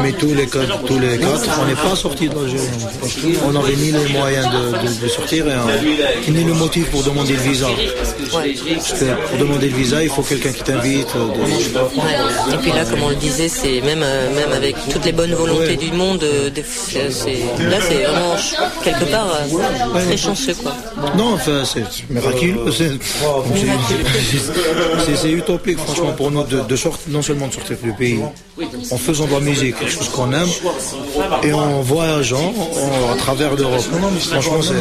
Mais 0.01 0.11
tous 0.13 0.33
les, 0.33 0.47
quatre, 0.47 0.83
tous 0.83 0.99
les 0.99 1.17
quatre, 1.17 1.59
on 1.61 1.65
n'est 1.65 1.89
pas 1.89 1.95
sorti 1.95 2.29
de 2.29 2.35
l'Algérie. 2.35 3.37
On 3.47 3.51
n'avait 3.51 3.75
ni 3.75 3.91
les 3.91 4.13
moyens 4.13 4.47
de, 5.01 5.07
sortir, 5.07 5.45
et, 5.47 6.31
ni 6.31 6.43
le 6.43 6.53
motif 6.53 6.89
pour 6.91 7.03
demander 7.03 7.33
le 7.33 7.39
visa. 7.39 7.67
Pour 9.29 9.37
demander 9.39 9.69
le 9.69 9.77
visa, 9.77 10.03
il 10.03 10.09
faut 10.09 10.23
quelqu'un 10.23 10.51
qui 10.51 10.63
t'invite. 10.63 11.09
Et 12.53 12.57
puis 12.57 12.71
là, 12.71 12.85
comme 12.85 13.03
on 13.03 13.09
le 13.09 13.15
disait, 13.15 13.49
c'est 13.49 13.81
même 13.81 14.03
euh, 14.11 14.35
même 14.35 14.51
avec 14.51 14.75
toutes 14.91 15.05
les 15.05 15.11
bonnes 15.11 15.33
volontés 15.33 15.77
du 15.77 15.91
monde, 15.91 16.23
euh, 16.23 16.49
là 16.49 17.77
c'est 17.81 18.03
vraiment 18.03 18.35
quelque 18.83 19.05
part 19.05 19.27
euh, 19.33 20.05
très 20.05 20.17
chanceux 20.17 20.53
quoi. 20.55 20.73
Non, 21.17 21.33
enfin 21.33 21.63
c'est 21.65 21.83
miraculeux, 22.09 22.71
c'est 25.15 25.31
utopique 25.31 25.79
franchement 25.79 26.13
pour 26.13 26.31
nous 26.31 26.43
de, 26.43 26.75
sortir, 26.75 27.07
non 27.09 27.21
seulement 27.21 27.47
de 27.47 27.53
sortir 27.53 27.77
du 27.81 27.91
pays, 27.93 28.19
en 28.91 28.97
faisant 28.97 29.25
de 29.25 29.33
la 29.33 29.39
musique, 29.39 29.77
quelque 29.77 29.91
chose 29.91 30.09
qu'on 30.09 30.31
aime, 30.31 30.47
et 31.43 31.53
en 31.53 31.81
voyageant 31.81 32.53
à 33.11 33.15
travers 33.15 33.55
l'Europe. 33.55 33.81
Franchement 34.19 34.61
c'est... 34.61 34.73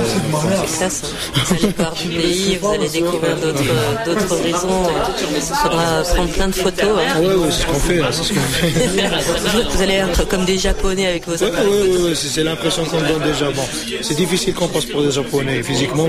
Ça, 0.66 0.88
vous 1.34 1.54
allez 1.54 1.72
voir 1.76 1.94
du 1.94 2.08
pays, 2.08 2.58
vous 2.60 2.68
allez 2.68 2.88
découvrir 2.88 3.36
d'autres 3.36 4.32
horizons, 4.32 4.88
il 5.34 5.40
faudra 5.40 6.02
prendre 6.02 6.30
plein 6.30 6.48
de 6.48 6.54
photos. 6.54 6.98
Hein. 6.98 7.20
Oui, 7.20 7.34
oui, 7.36 7.48
c'est 7.50 7.62
ce 7.62 7.66
qu'on 7.66 7.74
fait, 7.74 8.00
c'est 8.12 8.22
ce 8.22 8.32
qu'on 8.32 8.40
fait. 8.40 8.70
Vous 9.70 9.82
allez 9.82 9.94
être 9.94 10.28
comme 10.28 10.44
des 10.44 10.58
Japonais 10.58 11.06
avec 11.06 11.26
vos 11.26 11.34
Oui, 11.34 11.50
oui, 11.50 11.96
oui, 12.00 12.16
c'est 12.16 12.44
l'impression 12.44 12.84
qu'on 12.84 13.00
donne 13.00 13.22
déjà. 13.22 13.50
Bon, 13.50 13.62
c'est 14.02 14.14
difficile 14.16 14.54
qu'on 14.54 14.68
passe 14.68 14.86
pour 14.86 15.02
des 15.02 15.10
Japonais 15.10 15.62
physiquement, 15.62 16.08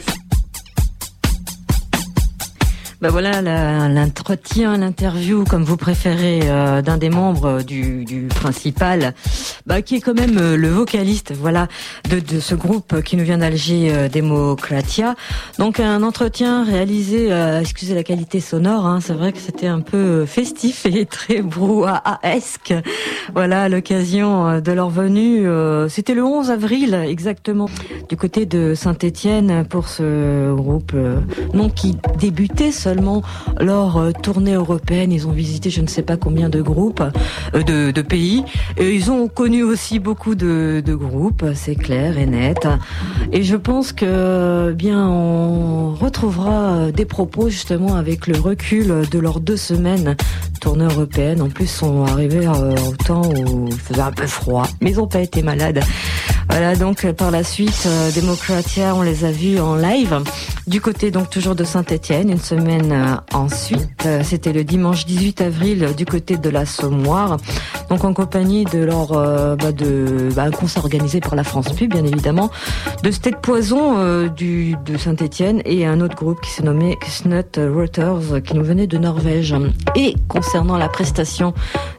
Ben 3.01 3.09
voilà 3.09 3.41
l'entretien, 3.89 4.77
l'interview, 4.77 5.43
comme 5.43 5.63
vous 5.63 5.75
préférez, 5.75 6.41
euh, 6.43 6.83
d'un 6.83 6.97
des 6.97 7.09
membres 7.09 7.63
du, 7.63 8.05
du 8.05 8.27
principal, 8.27 9.15
bah, 9.65 9.81
qui 9.81 9.95
est 9.95 10.01
quand 10.01 10.13
même 10.13 10.37
euh, 10.37 10.55
le 10.55 10.67
vocaliste, 10.67 11.33
voilà, 11.35 11.67
de, 12.11 12.39
ce 12.39 12.53
groupe 12.53 13.01
qui 13.01 13.17
nous 13.17 13.23
vient 13.23 13.39
d'Alger, 13.39 13.91
euh, 13.91 14.07
Democratia. 14.07 15.15
Donc 15.57 15.79
un 15.79 16.03
entretien 16.03 16.63
réalisé, 16.63 17.31
excusez 17.59 17.95
la 17.95 18.03
qualité 18.03 18.39
sonore, 18.39 18.85
hein, 18.85 18.99
c'est 19.01 19.13
vrai 19.13 19.31
que 19.31 19.39
c'était 19.39 19.65
un 19.65 19.81
peu 19.81 20.27
festif 20.27 20.85
et 20.85 21.07
très 21.07 21.41
brouhaha-esque. 21.41 22.75
Voilà 23.33 23.67
l'occasion 23.67 24.61
de 24.61 24.71
leur 24.71 24.91
venue. 24.91 25.47
c'était 25.89 26.13
le 26.13 26.23
11 26.23 26.51
avril 26.51 26.93
exactement, 26.93 27.67
du 28.09 28.15
côté 28.15 28.45
de 28.45 28.75
Saint-Étienne 28.75 29.65
pour 29.67 29.87
ce 29.87 30.53
groupe, 30.53 30.93
non 31.55 31.69
qui 31.69 31.97
débutait 32.19 32.71
seulement 32.91 33.21
leur 33.57 33.95
euh, 33.95 34.11
tournée 34.11 34.55
européenne. 34.55 35.13
Ils 35.13 35.25
ont 35.25 35.31
visité 35.31 35.69
je 35.69 35.81
ne 35.81 35.87
sais 35.87 36.01
pas 36.01 36.17
combien 36.17 36.49
de 36.49 36.61
groupes, 36.61 37.03
euh, 37.55 37.63
de, 37.63 38.01
pays. 38.01 38.43
Ils 38.79 39.11
ont 39.11 39.29
connu 39.29 39.63
aussi 39.63 39.99
beaucoup 39.99 40.35
de, 40.35 40.83
groupes, 40.87 41.45
c'est 41.53 41.75
clair 41.75 42.17
et 42.17 42.25
net. 42.25 42.67
Et 43.31 43.43
je 43.43 43.55
pense 43.55 43.93
que 43.93 44.73
bien 44.73 45.07
on 45.07 45.93
retrouvera 45.93 46.91
des 46.91 47.05
propos 47.05 47.47
justement 47.47 47.95
avec 47.95 48.27
le 48.27 48.37
recul 48.37 49.07
de 49.09 49.19
leurs 49.19 49.39
deux 49.39 49.55
semaines 49.55 50.17
tournée 50.61 50.85
européenne. 50.85 51.41
En 51.41 51.49
plus, 51.49 51.67
sont 51.67 52.05
arrivés 52.05 52.47
euh, 52.47 52.75
au 52.87 52.95
temps 52.95 53.23
où 53.23 53.67
il 53.67 53.79
faisait 53.79 54.01
un 54.01 54.11
peu 54.11 54.27
froid, 54.27 54.67
mais 54.79 54.91
ils 54.91 54.97
n'ont 54.97 55.07
pas 55.07 55.19
été 55.19 55.41
malades. 55.41 55.81
Voilà, 56.49 56.75
donc 56.75 57.09
par 57.13 57.31
la 57.31 57.43
suite, 57.43 57.87
Democratia, 58.15 58.93
on 58.95 59.01
les 59.01 59.25
a 59.25 59.31
vus 59.31 59.59
en 59.59 59.75
live 59.75 60.19
Du 60.67 60.81
côté 60.81 61.09
donc 61.09 61.29
toujours 61.29 61.55
de 61.55 61.63
Saint-Étienne, 61.63 62.29
une 62.29 62.39
semaine 62.39 62.80
euh, 62.89 63.15
ensuite, 63.33 64.05
euh, 64.05 64.21
c'était 64.23 64.53
le 64.53 64.63
dimanche 64.63 65.05
18 65.05 65.41
avril 65.41 65.89
du 65.95 66.05
côté 66.05 66.37
de 66.37 66.49
la 66.49 66.65
Sommoire, 66.65 67.37
donc 67.89 68.03
en 68.03 68.13
compagnie 68.13 68.65
de 68.65 68.79
leur 68.79 69.11
euh, 69.11 69.55
bah, 69.55 69.71
de 69.71 70.29
bah, 70.35 70.43
un 70.43 70.51
concert 70.51 70.83
organisé 70.83 71.19
par 71.19 71.35
la 71.35 71.43
France 71.43 71.73
Pub 71.73 71.91
bien 71.91 72.05
évidemment, 72.05 72.49
de 73.03 73.11
State 73.11 73.41
Poison 73.41 74.27
du 74.27 74.75
de 74.85 74.97
Saint-Étienne 74.97 75.61
et 75.65 75.85
un 75.85 76.01
autre 76.01 76.15
groupe 76.15 76.39
qui 76.41 76.49
s'est 76.49 76.63
nommé 76.63 76.97
Snut 77.07 77.57
Reuters 77.57 78.41
qui 78.43 78.55
nous 78.55 78.63
venait 78.63 78.87
de 78.87 78.97
Norvège. 78.97 79.55
Et 79.95 80.15
concernant 80.27 80.77
la 80.77 80.87
prestation 80.87 81.53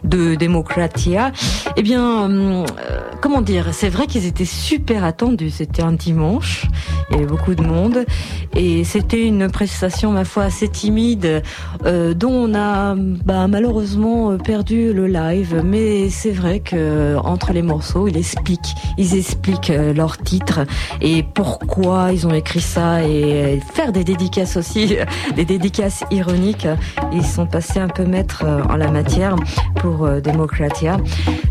de 0.04 0.34
Democratia, 0.34 1.32
eh 1.76 1.82
bien 1.82 2.64
comment 3.20 3.42
dire, 3.42 3.68
c'est 3.72 3.88
vrai 3.88 4.06
qu'ils 4.06 4.26
étaient 4.26 4.44
super 4.44 5.04
attendus. 5.04 5.50
C'était 5.50 5.82
un 5.82 5.92
dimanche, 5.92 6.66
il 7.10 7.16
y 7.16 7.18
avait 7.18 7.26
beaucoup 7.26 7.54
de 7.54 7.62
monde 7.62 8.04
et 8.56 8.84
c'était 8.84 9.22
une 9.22 9.50
prestation 9.50 10.12
ma 10.12 10.24
foi 10.24 10.44
assez 10.44 10.68
timide 10.72 11.42
euh, 11.86 12.14
dont 12.14 12.32
on 12.32 12.54
a 12.54 12.94
bah, 12.96 13.46
malheureusement 13.46 14.36
perdu 14.38 14.92
le 14.92 15.06
live. 15.06 15.62
Mais 15.64 16.08
c'est 16.10 16.32
vrai 16.32 16.60
que 16.60 17.16
entre 17.16 17.52
les 17.52 17.62
morceaux 17.62 18.08
ils 18.08 18.16
expliquent 18.16 18.74
ils 18.98 19.16
expliquent 19.16 19.70
euh, 19.70 19.92
leur 19.92 20.18
titre 20.18 20.60
et 21.00 21.22
pourquoi 21.22 22.12
ils 22.12 22.26
ont 22.26 22.34
écrit 22.34 22.60
ça 22.60 23.04
et 23.04 23.60
faire 23.74 23.92
des 23.92 24.04
dédicaces 24.04 24.56
aussi 24.56 24.96
des 25.36 25.44
dédicaces 25.44 26.04
ironiques. 26.10 26.66
Ils 27.12 27.24
sont 27.24 27.46
passés 27.46 27.80
un 27.80 27.88
peu 27.88 28.04
maîtres 28.04 28.44
euh, 28.44 28.62
en 28.68 28.76
la 28.76 28.90
matière 28.90 29.36
pour 29.76 30.08
Democratia. 30.20 30.96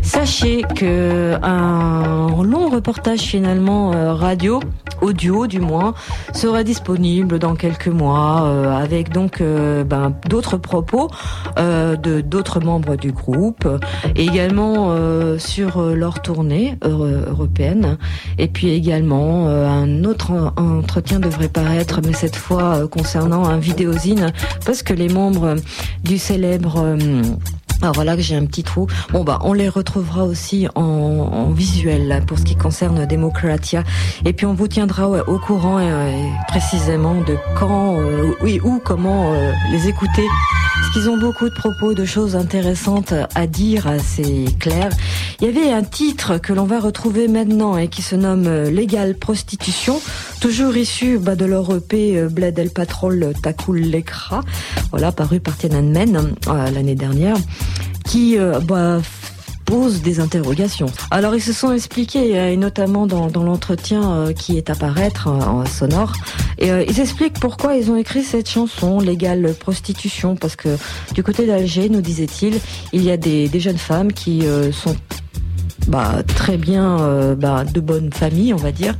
Sachez 0.02 0.62
que 0.74 1.36
un 1.42 2.42
long 2.42 2.70
reportage 2.70 3.20
finalement 3.20 3.90
radio 4.14 4.60
audio 5.02 5.46
du 5.46 5.60
moins 5.60 5.94
sera 6.32 6.62
disponible 6.62 7.38
dans 7.38 7.54
quelques 7.54 7.88
mois 7.88 8.44
euh, 8.44 8.72
avec 8.72 9.11
donc 9.12 9.40
euh, 9.40 9.84
ben, 9.84 10.14
d'autres 10.28 10.56
propos 10.56 11.10
euh, 11.58 11.96
de 11.96 12.20
d'autres 12.20 12.60
membres 12.60 12.96
du 12.96 13.12
groupe 13.12 13.68
et 14.16 14.24
également 14.24 14.96
sur 15.38 15.80
leur 15.80 16.22
tournée 16.22 16.76
européenne. 16.82 17.98
Et 18.38 18.48
puis 18.48 18.70
également 18.70 19.48
un 19.48 20.04
autre 20.04 20.52
entretien 20.56 21.20
devrait 21.20 21.48
paraître 21.48 22.00
mais 22.04 22.12
cette 22.12 22.36
fois 22.36 22.86
concernant 22.88 23.44
un 23.44 23.58
vidéosine 23.58 24.32
parce 24.64 24.82
que 24.82 24.94
les 24.94 25.08
membres 25.08 25.56
du 26.04 26.18
célèbre 26.18 26.96
alors 27.82 27.94
voilà 27.94 28.14
que 28.14 28.22
j'ai 28.22 28.36
un 28.36 28.46
petit 28.46 28.62
trou. 28.62 28.86
Bon 29.10 29.24
bah 29.24 29.40
on 29.42 29.52
les 29.52 29.68
retrouvera 29.68 30.24
aussi 30.24 30.68
en, 30.76 31.50
visuel 31.50 32.22
pour 32.28 32.38
ce 32.38 32.44
qui 32.44 32.54
concerne 32.54 33.06
Democratia. 33.06 33.82
Et 34.24 34.32
puis 34.32 34.46
on 34.46 34.54
vous 34.54 34.68
tiendra 34.68 35.08
au 35.08 35.38
courant 35.40 35.78
euh, 35.80 36.12
précisément 36.46 37.20
de 37.22 37.36
quand, 37.58 37.98
euh, 37.98 38.34
oui, 38.40 38.60
où, 38.62 38.80
comment 38.82 39.32
euh, 39.34 39.52
les 39.72 39.88
écouter. 39.88 40.24
Parce 40.80 40.92
qu'ils 40.92 41.10
ont 41.10 41.18
beaucoup 41.18 41.48
de 41.48 41.54
propos, 41.54 41.92
de 41.92 42.04
choses 42.04 42.36
intéressantes 42.36 43.14
à 43.34 43.46
dire, 43.48 43.88
c'est 44.02 44.46
clair. 44.60 44.90
Il 45.40 45.46
y 45.46 45.50
avait 45.50 45.72
un 45.72 45.82
titre 45.82 46.38
que 46.38 46.52
l'on 46.52 46.64
va 46.64 46.78
retrouver 46.78 47.26
maintenant 47.26 47.76
et 47.76 47.88
qui 47.88 48.02
se 48.02 48.14
nomme 48.14 48.48
Légal 48.64 49.16
Prostitution, 49.16 50.00
toujours 50.42 50.76
issu 50.76 51.18
bah, 51.18 51.36
de 51.36 51.44
leur 51.44 51.72
EP 51.72 52.26
Bled 52.28 52.58
El 52.58 52.70
Patrol 52.70 53.32
Takul 53.40 53.80
Lekra, 53.80 54.40
voilà, 54.90 55.12
paru 55.12 55.38
par 55.38 55.56
Tiananmen 55.56 56.34
l'année 56.74 56.96
dernière 56.96 57.36
qui 58.04 58.38
euh, 58.38 58.58
bah, 58.60 59.00
pose 59.64 60.02
des 60.02 60.20
interrogations. 60.20 60.90
Alors 61.12 61.34
ils 61.36 61.40
se 61.40 61.52
sont 61.52 61.72
expliqués, 61.72 62.38
euh, 62.38 62.50
et 62.50 62.56
notamment 62.56 63.06
dans, 63.06 63.28
l'entretien 63.42 64.12
euh, 64.12 64.32
qui 64.32 64.58
est 64.58 64.68
à 64.68 64.74
paraître 64.74 65.28
en 65.28 65.64
sonore, 65.64 66.12
et 66.58 66.68
ils 66.88 67.00
expliquent 67.00 67.40
pourquoi 67.40 67.76
ils 67.76 67.90
ont 67.90 67.96
écrit 67.96 68.22
cette 68.22 68.48
chanson, 68.48 68.98
Légale 68.98 69.54
Prostitution, 69.54 70.34
parce 70.34 70.56
que 70.56 70.76
du 71.14 71.22
côté 71.22 71.46
d'Alger, 71.46 71.88
nous 71.88 72.00
disait-il, 72.00 72.58
il 72.92 73.02
y 73.02 73.10
a 73.10 73.16
des, 73.16 73.48
jeunes 73.60 73.78
femmes 73.78 74.12
qui 74.12 74.44
sont 74.72 74.96
bah, 75.88 76.22
très 76.36 76.56
bien 76.56 77.34
bah, 77.36 77.64
de 77.64 77.80
bonne 77.80 78.12
famille, 78.12 78.52
on 78.52 78.58
va 78.58 78.70
dire, 78.70 78.96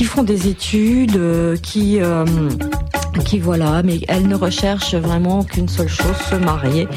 qui 0.00 0.06
font 0.06 0.22
des 0.22 0.48
études, 0.48 1.20
qui 1.60 2.00
qui 3.18 3.38
voilà, 3.38 3.82
mais 3.82 4.00
elles 4.08 4.28
ne 4.28 4.34
recherchent 4.34 4.94
vraiment 4.94 5.42
qu'une 5.44 5.68
seule 5.68 5.88
chose, 5.88 6.16
se 6.28 6.36
marier, 6.36 6.88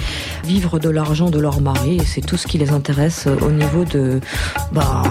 vivre 0.46 0.80
de 0.80 0.90
l'argent 0.90 1.30
de 1.30 1.40
leur 1.40 1.62
mari, 1.62 1.98
et 1.98 2.06
c'est 2.06 2.22
tout 2.22 2.38
ce 2.38 2.48
qui 2.48 2.58
les 2.58 2.72
intéresse 2.72 3.28
au 3.42 3.52
niveau 3.52 3.84
de, 3.86 4.20
bah, 4.72 5.04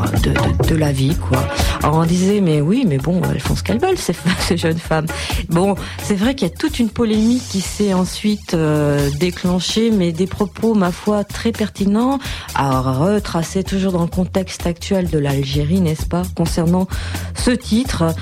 de, 0.68 0.74
la 0.74 0.92
vie, 0.92 1.16
quoi. 1.16 1.46
Alors 1.82 1.96
on 1.96 2.05
disait, 2.05 2.40
mais 2.40 2.61
oui, 2.61 2.84
mais 2.86 2.98
bon, 2.98 3.20
elles 3.30 3.40
font 3.40 3.55
ce 3.57 3.62
qu'elles 3.62 3.78
veulent, 3.78 3.98
ces, 3.98 4.14
ces, 4.40 4.57
jeunes 4.57 4.78
femmes. 4.78 5.07
Bon, 5.48 5.74
c'est 6.03 6.14
vrai 6.14 6.34
qu'il 6.34 6.48
y 6.48 6.50
a 6.50 6.55
toute 6.55 6.78
une 6.78 6.88
polémique 6.88 7.42
qui 7.50 7.61
s'est 7.61 7.94
ensuite 7.94 8.55
euh, 8.55 9.11
déclenchée, 9.18 9.90
mais 9.90 10.12
des 10.12 10.26
propos, 10.26 10.74
ma 10.74 10.92
foi, 10.92 11.24
très 11.24 11.53
pertinents, 11.53 12.18
à 12.55 12.80
retracer 12.80 13.64
toujours 13.64 13.92
dans 13.92 14.03
le 14.03 14.09
contexte 14.09 14.66
actuel 14.66 15.11
de 15.11 15.18
l'Algérie, 15.18 15.80
n'est-ce 15.80 16.07
pas, 16.07 16.22
concernant 16.34 16.86
ce 17.34 17.50
titre 17.50 18.14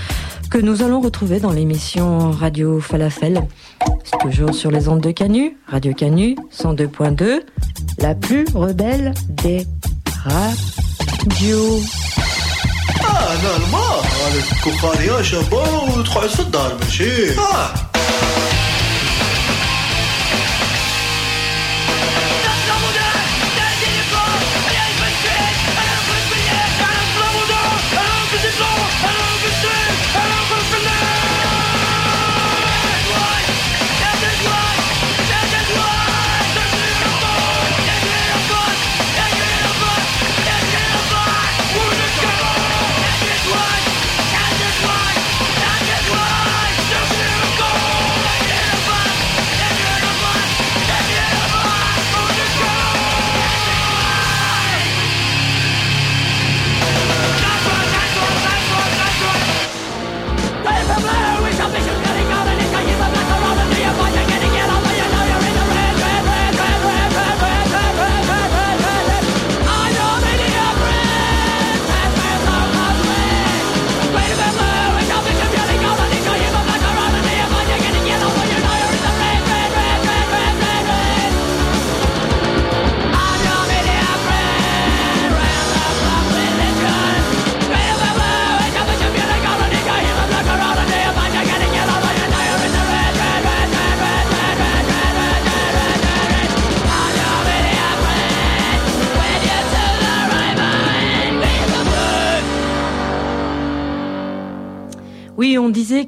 que 0.51 0.59
nous 0.59 0.83
allons 0.83 1.01
retrouver 1.01 1.39
dans 1.39 1.53
l'émission 1.53 2.33
Radio 2.33 2.81
Falafel. 2.81 3.47
C'est 4.05 4.19
toujours 4.19 4.53
sur 4.53 4.71
les 4.73 4.89
ondes 4.89 5.01
de 5.01 5.13
Canu, 5.13 5.57
Radio 5.69 5.95
Canu 5.95 6.37
102.2, 6.53 7.43
la 7.99 8.15
plus 8.17 8.45
rebelle 8.53 9.15
des 9.29 9.65
radios. 10.25 11.81
Ah, 13.03 13.29
on 17.39 17.90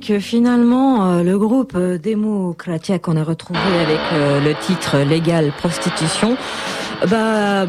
que 0.03 0.19
finalement, 0.19 1.13
euh, 1.13 1.23
le 1.23 1.39
groupe 1.39 1.75
euh, 1.77 1.97
Démocratia 1.97 2.99
qu'on 2.99 3.17
a 3.17 3.23
retrouvé 3.23 3.61
avec 3.81 4.01
euh, 4.13 4.41
le 4.41 4.55
titre 4.55 4.99
Légal 4.99 5.53
Prostitution, 5.57 6.37
bah, 7.09 7.67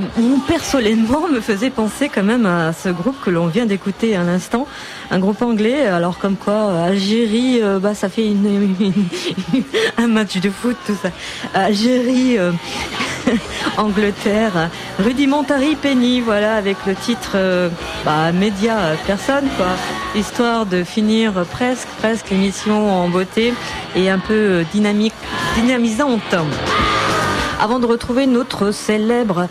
personnellement 0.47 1.27
me 1.27 1.39
faisait 1.39 1.69
penser 1.69 2.09
quand 2.09 2.23
même 2.23 2.45
à 2.45 2.73
ce 2.73 2.89
groupe 2.89 3.15
que 3.23 3.29
l'on 3.29 3.47
vient 3.47 3.65
d'écouter 3.65 4.15
à 4.15 4.23
l'instant, 4.23 4.67
un 5.11 5.19
groupe 5.19 5.41
anglais. 5.41 5.85
Alors 5.85 6.17
comme 6.17 6.35
quoi, 6.35 6.83
Algérie, 6.83 7.61
bah 7.81 7.95
ça 7.95 8.09
fait 8.09 8.31
un 9.97 10.07
match 10.07 10.37
de 10.37 10.49
foot 10.49 10.77
tout 10.85 10.95
ça. 11.01 11.09
Algérie 11.55 12.37
Angleterre. 13.77 14.69
Rudimentary 14.99 15.75
Penny, 15.75 16.21
voilà, 16.21 16.55
avec 16.55 16.77
le 16.85 16.95
titre 16.95 17.31
euh, 17.35 17.69
bah, 18.05 18.31
média 18.31 18.95
personne, 19.05 19.45
quoi. 19.57 19.67
Histoire 20.15 20.65
de 20.65 20.83
finir 20.83 21.33
presque, 21.51 21.87
presque 21.99 22.29
l'émission 22.29 22.91
en 22.91 23.09
beauté 23.09 23.53
et 23.95 24.09
un 24.09 24.19
peu 24.19 24.63
dynamique, 24.71 25.13
dynamisante. 25.55 26.35
Avant 27.59 27.79
de 27.79 27.85
retrouver 27.85 28.27
notre 28.27 28.71
célèbre 28.71 29.47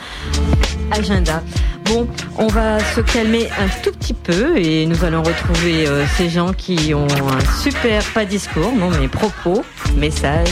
agenda. 0.91 1.43
Bon, 1.87 2.07
on 2.39 2.47
va 2.47 2.79
se 2.79 3.01
calmer 3.01 3.49
un 3.59 3.69
tout 3.83 3.93
petit 3.93 4.15
peu 4.15 4.57
et 4.57 4.87
nous 4.87 5.05
allons 5.05 5.23
retrouver 5.23 5.87
euh, 5.87 6.05
ces 6.17 6.29
gens 6.29 6.53
qui 6.53 6.95
ont 6.95 7.07
un 7.07 7.63
super, 7.63 8.05
pas 8.15 8.25
discours, 8.25 8.73
non 8.75 8.91
mais 8.91 9.09
propos, 9.09 9.65
message. 9.97 10.49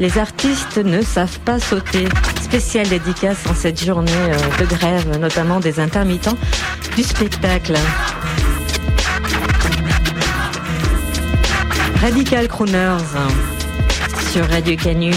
Les 0.00 0.18
artistes 0.18 0.78
ne 0.78 1.02
savent 1.02 1.38
pas 1.40 1.58
sauter. 1.58 2.06
Spéciale 2.42 2.88
dédicace 2.88 3.46
en 3.48 3.54
cette 3.54 3.82
journée 3.84 4.10
euh, 4.12 4.58
de 4.60 4.66
grève, 4.66 5.18
notamment 5.18 5.60
des 5.60 5.80
intermittents 5.80 6.36
du 6.96 7.02
spectacle. 7.02 7.76
Radical 12.00 12.48
Crooners 12.48 12.98
sur 14.32 14.48
Radio 14.48 14.76
Canu. 14.76 15.12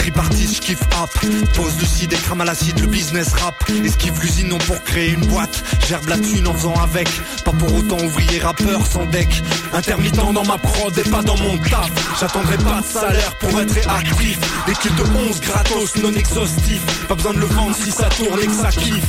Tripartite, 0.00 0.54
je 0.54 0.60
kiffe 0.60 0.80
hop 0.98 1.10
Pose 1.54 1.78
le 1.78 1.84
cid 1.84 2.10
et 2.10 2.16
crame 2.16 2.40
à 2.40 2.44
l'acide, 2.46 2.80
le 2.80 2.86
business 2.86 3.34
rap. 3.34 3.54
Esquive 3.84 4.18
l'usine 4.22 4.48
non 4.48 4.56
pour 4.56 4.82
créer 4.82 5.10
une 5.10 5.26
boîte. 5.26 5.62
Gerbe 5.86 6.08
la 6.08 6.16
thune 6.16 6.46
en 6.46 6.54
faisant 6.54 6.74
avec. 6.82 7.08
Pas 7.44 7.52
pour 7.52 7.74
autant 7.74 7.98
ouvrier 7.98 8.40
rappeur 8.40 8.86
sans 8.86 9.04
deck. 9.06 9.42
Intermittent 9.74 10.32
dans 10.32 10.44
ma 10.44 10.56
prod 10.56 10.96
et 10.96 11.08
pas 11.10 11.22
dans 11.22 11.36
mon 11.36 11.58
taf. 11.58 11.90
J'attendrai 12.18 12.56
pas 12.58 12.80
de 12.80 12.86
salaire 12.86 13.36
pour 13.36 13.60
être 13.60 13.74
réactif. 13.74 14.38
Des 14.66 14.72
de 14.72 15.28
11 15.28 15.40
gratos 15.42 15.96
non 15.96 16.14
exhaustifs. 16.14 17.06
Pas 17.06 17.14
besoin 17.14 17.34
de 17.34 17.40
le 17.40 17.46
vendre 17.46 17.76
si 17.76 17.90
ça 17.90 18.08
tourne 18.08 18.40
et 18.40 18.46
que 18.46 18.54
ça 18.54 18.70
kiffe 18.70 19.04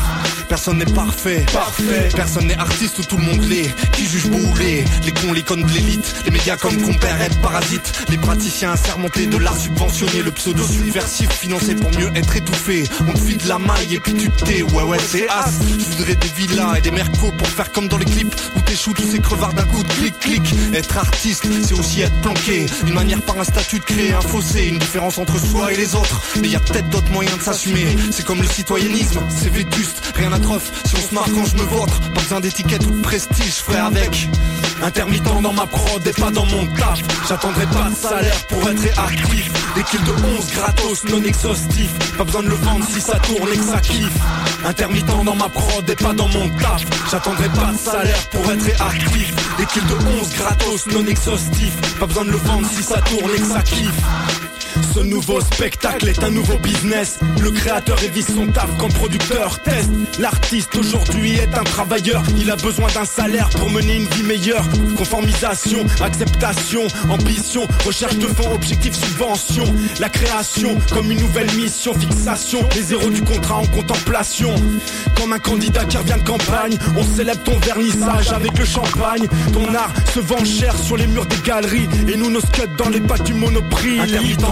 Personne 0.51 0.79
n'est 0.79 0.93
parfait, 0.93 1.45
parfait. 1.53 2.09
Personne 2.13 2.47
n'est 2.47 2.57
artiste 2.57 2.99
où 2.99 3.03
tout 3.03 3.15
le 3.15 3.23
monde 3.23 3.41
l'est. 3.45 3.73
Qui 3.93 4.05
juge 4.05 4.27
bouler 4.27 4.83
Les 5.05 5.13
cons, 5.13 5.31
les 5.31 5.43
connes 5.43 5.63
de 5.63 5.71
l'élite. 5.71 6.13
Les 6.25 6.31
médias 6.31 6.57
comme 6.57 6.75
compère 6.81 7.21
et 7.21 7.29
parasites. 7.41 8.05
Les 8.09 8.17
praticiens 8.17 8.73
assermentés 8.73 9.27
de 9.27 9.37
l'art 9.37 9.55
subventionné. 9.55 10.21
Le 10.21 10.31
pseudo 10.31 10.61
subversif 10.61 11.29
financé 11.31 11.73
pour 11.73 11.89
mieux 11.91 12.11
être 12.15 12.35
étouffé. 12.35 12.83
On 13.07 13.13
te 13.13 13.19
file 13.19 13.39
la 13.47 13.59
maille 13.59 13.95
et 13.95 13.99
puis 14.01 14.13
tu 14.13 14.29
t'es. 14.29 14.61
Ouais, 14.61 14.83
ouais, 14.83 14.97
c'est 14.99 15.25
as. 15.29 15.53
Je 15.79 15.95
voudrais 15.95 16.15
des 16.15 16.27
villas 16.27 16.77
et 16.77 16.81
des 16.81 16.91
mercos 16.91 17.31
pour 17.37 17.47
faire 17.47 17.71
comme 17.71 17.87
dans 17.87 17.97
les 17.97 18.03
clips 18.03 18.35
où 18.57 18.59
t'échoues 18.59 18.93
tous 18.93 19.09
ces 19.09 19.19
crevards 19.19 19.53
d'un 19.53 19.63
coup 19.63 19.83
de 19.83 19.93
clic-clic. 19.93 20.53
Être 20.73 20.97
artiste, 20.97 21.47
c'est 21.63 21.79
aussi 21.79 22.01
être 22.01 22.19
planqué. 22.19 22.65
Une 22.85 22.93
manière 22.93 23.21
par 23.21 23.39
un 23.39 23.45
statut 23.45 23.79
de 23.79 23.85
créer 23.85 24.11
un 24.11 24.19
fossé. 24.19 24.67
Une 24.67 24.79
différence 24.79 25.17
entre 25.17 25.39
soi 25.39 25.71
et 25.71 25.77
les 25.77 25.95
autres. 25.95 26.21
Mais 26.41 26.49
y 26.49 26.57
a 26.57 26.59
peut-être 26.59 26.89
d'autres 26.89 27.11
moyens 27.13 27.37
de 27.37 27.41
s'assumer. 27.41 27.95
C'est 28.11 28.25
comme 28.25 28.41
le 28.41 28.49
citoyennisme, 28.49 29.21
c'est 29.29 29.49
vétuste. 29.49 30.11
Rien 30.13 30.33
à 30.33 30.40
si 30.41 30.95
on 30.95 31.09
se 31.09 31.13
marre 31.13 31.25
quand 31.33 31.45
je 31.45 31.55
me 31.55 31.63
vautre. 31.63 31.99
Pas 32.13 32.21
besoin 32.21 32.39
d'étiquette 32.39 32.85
ou 32.85 32.91
de 32.91 33.01
prestige, 33.01 33.55
frère 33.55 33.85
avec 33.85 34.29
Intermittent 34.83 35.41
dans 35.41 35.53
ma 35.53 35.67
prod 35.67 36.05
et 36.07 36.11
pas 36.11 36.31
dans 36.31 36.45
mon 36.45 36.65
taf. 36.75 36.99
J'attendrai 37.29 37.65
pas 37.67 37.89
de 37.89 37.95
salaire 37.95 38.47
pour 38.47 38.69
être 38.69 38.81
réactif. 38.81 39.51
Des 39.75 39.83
kills 39.83 40.03
de 40.03 40.11
11 40.11 40.51
gratos 40.53 41.03
non 41.05 41.23
exhaustifs 41.23 41.93
Pas 42.17 42.23
besoin 42.23 42.43
de 42.43 42.49
le 42.49 42.55
vendre 42.55 42.85
si 42.89 42.99
ça 42.99 43.19
tourne 43.19 43.49
et 43.53 43.57
que 43.57 43.63
ça 43.63 43.79
kiffe. 43.79 44.17
Intermittent 44.65 45.23
dans 45.23 45.35
ma 45.35 45.49
prod 45.49 45.89
et 45.89 45.95
pas 45.95 46.13
dans 46.13 46.27
mon 46.29 46.49
taf. 46.57 46.81
J'attendrai 47.11 47.49
pas 47.49 47.71
de 47.71 47.77
salaire 47.77 48.27
pour 48.29 48.51
être 48.51 48.63
réactif. 48.63 49.33
Des 49.57 49.65
kills 49.67 49.85
de 49.85 50.19
11 50.21 50.29
gratos 50.35 50.87
non 50.87 51.05
exhaustifs 51.05 51.75
Pas 51.99 52.07
besoin 52.07 52.25
de 52.25 52.31
le 52.31 52.37
vendre 52.37 52.67
si 52.71 52.83
ça 52.83 52.99
tourne 53.01 53.31
et 53.35 53.39
que 53.39 53.47
ça 53.47 53.61
kiffe 53.61 54.50
ce 54.93 54.99
nouveau 54.99 55.39
spectacle 55.41 56.07
est 56.09 56.23
un 56.23 56.29
nouveau 56.29 56.57
business. 56.57 57.19
Le 57.41 57.51
créateur 57.51 58.01
évite 58.03 58.31
son 58.31 58.47
taf 58.47 58.69
quand 58.77 58.87
le 58.87 58.93
producteur 58.93 59.61
teste. 59.63 59.89
L'artiste 60.19 60.75
aujourd'hui 60.75 61.35
est 61.35 61.53
un 61.57 61.63
travailleur. 61.63 62.23
Il 62.37 62.49
a 62.51 62.55
besoin 62.55 62.87
d'un 62.93 63.05
salaire 63.05 63.49
pour 63.49 63.69
mener 63.69 63.95
une 63.97 64.07
vie 64.07 64.23
meilleure. 64.23 64.65
Conformisation, 64.97 65.85
acceptation, 66.01 66.81
ambition, 67.09 67.67
recherche 67.85 68.17
de 68.17 68.27
fonds, 68.27 68.53
objectif, 68.53 68.93
subvention. 68.93 69.63
La 69.99 70.09
création 70.09 70.77
comme 70.91 71.11
une 71.11 71.19
nouvelle 71.19 71.51
mission, 71.55 71.93
fixation. 71.93 72.59
Les 72.75 72.93
héros 72.93 73.09
du 73.09 73.21
contrat 73.21 73.57
en 73.57 73.67
contemplation. 73.67 74.53
Comme 75.15 75.33
un 75.33 75.39
candidat 75.39 75.85
qui 75.85 75.97
revient 75.97 76.17
de 76.17 76.27
campagne, 76.27 76.77
on 76.97 77.03
célèbre 77.03 77.43
ton 77.43 77.57
vernissage 77.59 78.31
avec 78.31 78.57
le 78.57 78.65
champagne. 78.65 79.27
Ton 79.53 79.73
art 79.73 79.93
se 80.13 80.19
vend 80.19 80.43
cher 80.45 80.75
sur 80.77 80.97
les 80.97 81.07
murs 81.07 81.25
des 81.25 81.39
galeries. 81.45 81.87
Et 82.07 82.17
nous 82.17 82.29
nos 82.29 82.41
scuds 82.41 82.75
dans 82.77 82.89
les 82.89 82.99
bacs 82.99 83.23
du 83.23 83.33
monoprix 83.33 83.99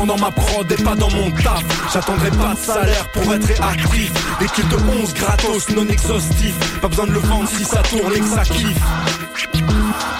dans 0.10 0.18
ma 0.18 0.32
prod 0.32 0.72
et 0.72 0.84
pas 0.84 0.95
dans 0.95 1.12
mon 1.12 1.30
taf. 1.30 1.64
J'attendrai 1.93 2.32
pas 2.32 2.55
de 2.55 2.60
salaire 2.60 3.07
pour 3.10 3.32
être 3.32 3.45
réactif. 3.45 4.12
Des 4.39 4.45
de 4.45 5.01
11 5.03 5.14
gratos 5.14 5.70
non 5.70 5.88
exhaustifs. 5.88 6.80
Pas 6.82 6.88
besoin 6.88 7.05
de 7.05 7.12
le 7.12 7.20
vendre 7.20 7.47
si 7.47 7.64
ça 7.64 7.84
tourne 7.84 8.12
et 8.16 8.20
que 8.20 8.26
ça 8.26 8.43
kiffe 8.43 9.28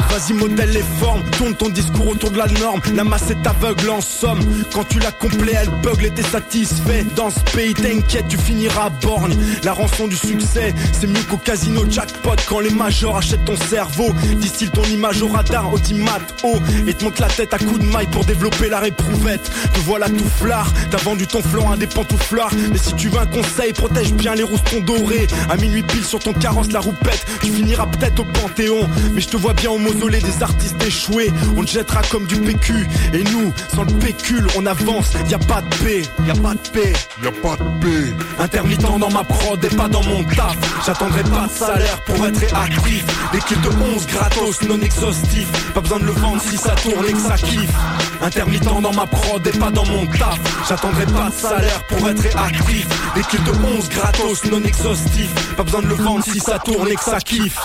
Vas-y 0.10 0.34
modèle 0.34 0.72
les 0.72 0.84
formes, 1.00 1.24
tourne 1.38 1.56
ton 1.56 1.70
discours 1.70 2.08
autour 2.08 2.32
de 2.32 2.38
la 2.38 2.48
norme. 2.48 2.82
La 2.96 3.04
masse 3.04 3.30
est 3.30 3.48
aveugle 3.48 3.90
en 3.90 4.02
somme. 4.02 4.40
Quand 4.74 4.84
tu 4.84 5.00
l'as 5.00 5.12
complet 5.12 5.54
elle 5.56 5.70
bugle 5.82 6.06
et 6.06 6.12
t'es 6.12 6.24
satisfait. 6.24 7.06
Dans 7.16 7.30
ce 7.30 7.40
pays 7.56 7.74
t'inquiète 7.74 8.28
tu 8.28 8.38
finiras 8.38 8.86
à 8.86 8.90
borgne. 8.90 9.36
La 9.64 9.74
rançon 9.74 10.08
du 10.08 10.16
succès 10.16 10.74
c'est 10.94 11.08
mieux 11.08 11.22
qu'au 11.30 11.38
casino 11.38 11.84
jackpot. 11.90 12.36
Quand 12.48 12.60
les 12.60 12.72
majors 12.72 13.18
achètent 13.18 13.46
ton 13.46 13.56
cerveau 13.56 14.10
Distille 14.38 14.70
ton 14.72 14.84
image 14.84 15.22
au 15.22 15.28
radar 15.28 15.72
ultimate 15.74 16.44
haut 16.44 16.60
Et 16.88 16.94
te 16.94 17.04
monte 17.04 17.20
la 17.20 17.28
tête 17.28 17.54
à 17.54 17.60
coups 17.60 17.80
de 17.80 17.86
maille 17.86 18.08
pour 18.08 18.26
développer 18.26 18.68
la 18.70 18.80
réprouvette. 18.80 19.44
Te 19.74 19.80
voilà 19.82 20.10
tout 20.10 20.30
flard, 20.38 20.72
t'as 20.90 20.98
vendu 20.98 21.28
ton 21.28 21.42
flanc 21.42 21.72
à 21.72 21.78
des 21.78 21.88
pantouflards. 21.88 22.54
Mais 22.72 22.78
si 22.78 22.94
tu 22.96 23.10
veux 23.10 23.20
un 23.20 23.28
conseil 23.28 23.74
protège 23.74 24.14
bien 24.14 24.34
les 24.34 24.44
roustons 24.44 24.82
dorés. 24.82 25.28
À 25.50 25.58
minuit 25.58 25.84
pile 25.84 26.04
sur 26.04 26.20
ton 26.20 26.34
carrosse 26.34 26.72
la 26.72 26.80
roupette 26.80 27.26
Tu 27.42 27.52
finiras 27.52 27.86
peut-être 27.86 28.20
au 28.20 28.26
panthéon 28.26 28.90
Mais 29.14 29.22
je 29.22 29.28
te 29.28 29.38
vois 29.38 29.54
bien 29.54 29.72
au 29.72 29.78
mausolée 29.78 30.20
des 30.20 30.44
artistes 30.44 30.82
échoués. 30.84 31.32
On 31.58 31.64
te 31.64 31.72
jettera 31.72 32.02
comme 32.12 32.26
du 32.26 32.38
PQ. 32.38 32.88
Et 33.14 33.24
nous, 33.24 33.54
sans 33.74 33.84
le 33.84 33.94
pécule, 33.94 34.48
on 34.58 34.66
avance. 34.66 35.14
Y 35.30 35.34
a 35.34 35.40
pas 35.40 35.62
de 35.62 35.76
paix, 35.84 36.02
y 36.26 36.32
a 36.32 36.36
pas 36.36 36.54
de 36.54 36.70
paix, 36.70 36.94
y 37.24 37.28
a 37.28 37.32
pas 37.32 37.56
de 37.56 37.80
paix. 37.82 38.14
Intermittent 38.40 39.00
dans 39.00 39.10
ma 39.10 39.24
prod 39.24 39.64
et 39.64 39.76
pas 39.76 39.88
dans 39.88 40.04
mon 40.04 40.24
taf. 40.24 40.58
J'attendrai 40.86 41.24
pas 41.24 41.48
de 41.48 41.52
salaire 41.52 42.02
pour 42.06 42.26
être 42.26 42.40
réactif. 42.40 43.06
Des 43.32 43.40
kills 43.40 43.62
de 43.62 43.70
11 43.96 44.08
gratos 44.08 44.62
non 44.68 44.82
exhaustifs. 44.82 45.74
Pas 45.74 45.82
besoin 45.82 46.00
de 46.00 46.06
le 46.06 46.12
vendre 46.12 46.42
si 46.42 46.58
ça 46.58 46.76
tourne 46.76 47.06
et 47.08 47.14
que 47.14 47.20
ça 47.20 47.36
kiffe. 47.38 47.74
Intermittent 48.22 48.82
dans 48.82 48.94
ma 48.94 49.06
prod 49.06 49.46
et 49.46 49.58
pas 49.58 49.72
dans 49.72 49.86
mon 49.86 50.06
taf. 50.08 50.40
J'attendrai 50.68 51.06
pas 51.06 51.30
de 51.30 51.34
salaire 51.34 51.84
pour 51.88 52.10
être 52.10 52.22
réactif. 52.22 52.88
Des 53.16 53.22
kills 53.24 53.44
de 53.44 53.78
11 53.78 53.90
gratos 53.90 54.46
non 54.46 54.64
exhaustifs. 54.64 55.56
Pas 55.56 55.64
besoin 55.64 55.82
de 55.82 55.88
le 55.88 55.96
vendre 55.96 56.24
si 56.24 56.40
ça 56.40 56.60
tourne 56.60 56.88
et 56.88 56.96
que 56.96 57.04
ça 57.04 57.20
kiffe. 57.20 57.60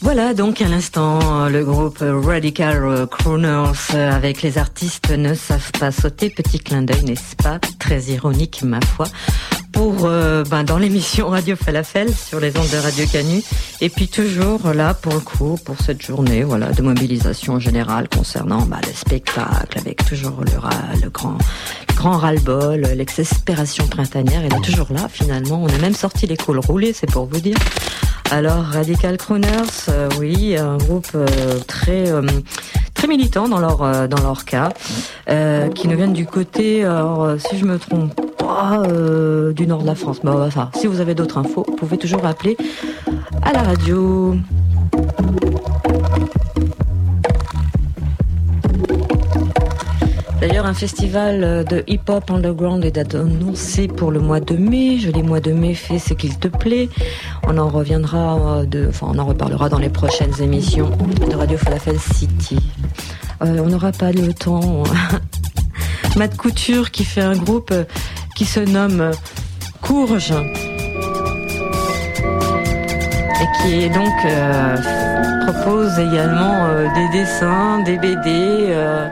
Voilà 0.00 0.34
donc 0.34 0.60
à 0.62 0.68
l'instant 0.68 1.48
le 1.48 1.64
groupe 1.64 1.98
Radical 2.00 3.06
Crooners 3.06 3.94
avec 3.94 4.42
les 4.42 4.58
artistes 4.58 5.10
ne 5.10 5.34
savent 5.34 5.72
pas 5.78 5.92
sauter. 5.92 6.30
Petit 6.30 6.58
clin 6.58 6.82
d'œil, 6.82 7.04
n'est-ce 7.04 7.36
pas? 7.36 7.58
Très 7.78 8.02
ironique 8.04 8.62
ma 8.62 8.80
foi 8.80 9.06
pour 9.72 10.04
euh, 10.04 10.44
ben, 10.44 10.64
dans 10.64 10.78
l'émission 10.78 11.28
Radio 11.28 11.56
Falafel 11.56 12.12
sur 12.14 12.40
les 12.40 12.56
ondes 12.56 12.70
de 12.70 12.76
Radio 12.76 13.04
Canu. 13.10 13.42
Et 13.80 13.88
puis 13.88 14.08
toujours 14.08 14.72
là 14.72 14.94
pour 14.94 15.14
le 15.14 15.20
coup 15.20 15.58
pour 15.64 15.76
cette 15.80 16.02
journée 16.02 16.42
voilà 16.42 16.72
de 16.72 16.82
mobilisation 16.82 17.58
générale 17.58 18.08
concernant 18.08 18.62
ben, 18.62 18.80
les 18.86 18.92
spectacles 18.92 19.78
avec 19.78 20.04
toujours 20.04 20.40
le, 20.40 21.00
le 21.02 21.10
grand 21.10 21.38
le 21.88 21.94
grand 21.94 22.16
ras-le-bol 22.16 22.80
l'exaspération 22.94 23.86
printanière. 23.86 24.42
Elle 24.44 24.54
est 24.54 24.64
toujours 24.64 24.88
là 24.90 25.08
finalement 25.10 25.62
on 25.62 25.68
a 25.68 25.78
même 25.78 25.94
sorti 25.94 26.26
les 26.26 26.36
coules 26.36 26.60
roulées 26.60 26.92
c'est 26.92 27.10
pour 27.10 27.26
vous 27.26 27.40
dire. 27.40 27.56
Alors 28.30 28.64
Radical 28.64 29.16
Crooners 29.16 29.88
euh, 29.88 30.08
oui 30.18 30.56
un 30.56 30.76
groupe 30.76 31.08
euh, 31.14 31.58
très 31.66 32.04
très 32.94 33.08
militant 33.08 33.48
dans 33.48 33.58
leur 33.58 34.44
cas 34.44 34.70
qui 35.74 35.88
nous 35.88 35.96
viennent 35.96 36.12
du 36.12 36.26
côté 36.26 36.86
si 37.38 37.58
je 37.58 37.64
me 37.64 37.78
trompe 37.78 38.20
euh, 38.50 39.52
du 39.58 39.66
nord 39.66 39.82
de 39.82 39.86
la 39.86 39.96
France. 39.96 40.20
Bon, 40.22 40.40
enfin, 40.40 40.70
si 40.76 40.86
vous 40.86 41.00
avez 41.00 41.16
d'autres 41.16 41.36
infos, 41.36 41.64
vous 41.66 41.74
pouvez 41.74 41.98
toujours 41.98 42.24
appeler 42.24 42.56
à 43.42 43.52
la 43.52 43.62
radio. 43.64 44.36
D'ailleurs, 50.40 50.66
un 50.66 50.74
festival 50.74 51.64
de 51.64 51.82
hip-hop 51.88 52.30
underground 52.30 52.84
est 52.84 52.98
annoncé 52.98 53.88
pour 53.88 54.12
le 54.12 54.20
mois 54.20 54.38
de 54.38 54.56
mai. 54.56 54.98
Les 55.12 55.24
mois 55.24 55.40
de 55.40 55.50
mai, 55.50 55.74
fais 55.74 55.98
ce 55.98 56.14
qu'il 56.14 56.38
te 56.38 56.46
plaît. 56.46 56.88
On 57.42 57.58
en 57.58 57.68
reviendra, 57.68 58.64
de, 58.64 58.86
enfin, 58.88 59.08
on 59.10 59.18
en 59.18 59.26
reparlera 59.26 59.68
dans 59.68 59.80
les 59.80 59.90
prochaines 59.90 60.40
émissions 60.40 60.90
de 61.28 61.34
Radio 61.34 61.58
Falafel 61.58 61.98
City. 61.98 62.60
Euh, 63.42 63.58
on 63.58 63.66
n'aura 63.66 63.90
pas 63.90 64.12
le 64.12 64.32
temps. 64.32 64.84
Matt 66.16 66.36
Couture 66.36 66.92
qui 66.92 67.04
fait 67.04 67.22
un 67.22 67.36
groupe 67.36 67.74
qui 68.36 68.44
se 68.44 68.60
nomme 68.60 69.10
Courge 69.88 70.34
et 73.40 73.46
qui 73.58 73.88
donc 73.88 74.12
euh, 74.26 74.76
propose 75.46 75.98
également 75.98 76.66
euh, 76.66 76.88
des 76.94 77.08
dessins, 77.18 77.78
des 77.86 77.96
BD, 77.96 78.18
euh, 78.26 79.08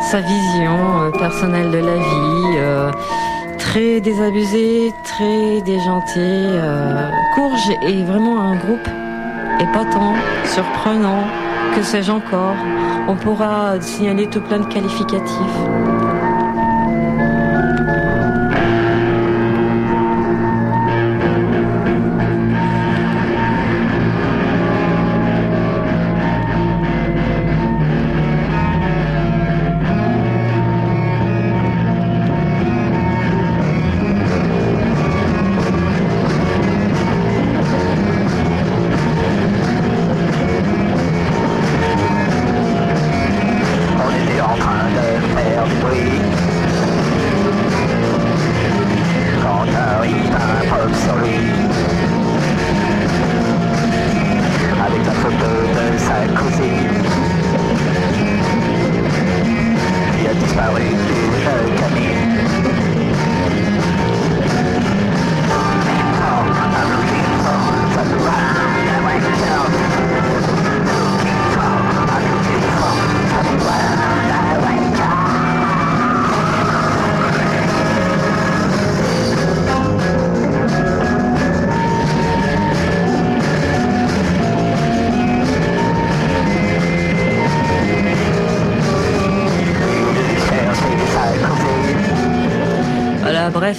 sa 0.00 0.20
vision 0.20 1.12
personnelle 1.18 1.70
de 1.70 1.78
la 1.78 1.96
vie, 1.96 3.58
très 3.58 4.00
désabusé, 4.00 4.90
très 5.04 5.60
déjanté. 5.60 6.46
Courge 7.34 7.70
est 7.82 8.02
vraiment 8.04 8.40
un 8.40 8.56
groupe 8.56 8.88
épatant, 9.60 10.14
surprenant, 10.44 11.24
que 11.74 11.82
sais-je 11.82 12.10
encore. 12.10 12.56
On 13.06 13.16
pourra 13.16 13.78
signaler 13.80 14.26
tout 14.28 14.40
plein 14.40 14.60
de 14.60 14.66
qualificatifs. 14.66 16.05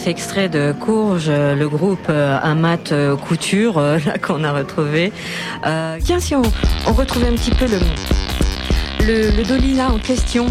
Extrait 0.08 0.48
de 0.48 0.74
Courge, 0.80 1.30
le 1.30 1.68
groupe 1.68 2.08
euh, 2.10 2.40
Amat 2.42 2.92
euh, 2.92 3.18
Couture, 3.18 3.78
euh, 3.78 4.00
là 4.06 4.18
qu'on 4.18 4.44
a 4.44 4.54
retrouvé. 4.54 5.12
tiens, 6.04 6.20
si 6.20 6.34
on, 6.36 6.42
retrouvait 6.92 7.28
un 7.28 7.36
petit 7.36 7.52
peu 7.52 7.66
le, 7.66 9.32
le, 9.32 9.44
Dolina 9.44 9.92
en 9.92 10.00
question, 10.00 10.46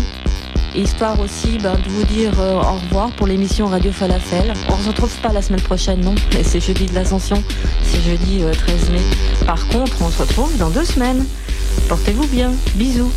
histoire 0.74 1.18
aussi 1.20 1.58
ben, 1.58 1.74
de 1.76 1.88
vous 1.88 2.04
dire 2.04 2.32
au 2.38 2.74
revoir 2.74 3.10
pour 3.12 3.26
l'émission 3.26 3.66
Radio 3.66 3.92
Falafel. 3.92 4.52
On 4.68 4.76
se 4.76 4.88
retrouve 4.88 5.16
pas 5.18 5.32
la 5.32 5.40
semaine 5.42 5.62
prochaine, 5.62 6.00
non 6.00 6.14
C'est 6.42 6.60
jeudi 6.60 6.86
de 6.86 6.94
l'Ascension, 6.94 7.42
c'est 7.82 8.02
jeudi 8.02 8.42
13 8.52 8.90
mai. 8.90 9.00
Par 9.46 9.66
contre, 9.68 9.96
on 10.02 10.10
se 10.10 10.22
retrouve 10.22 10.56
dans 10.58 10.70
deux 10.70 10.84
semaines. 10.84 11.24
Portez-vous 11.88 12.26
bien, 12.26 12.52
bisous 12.74 13.12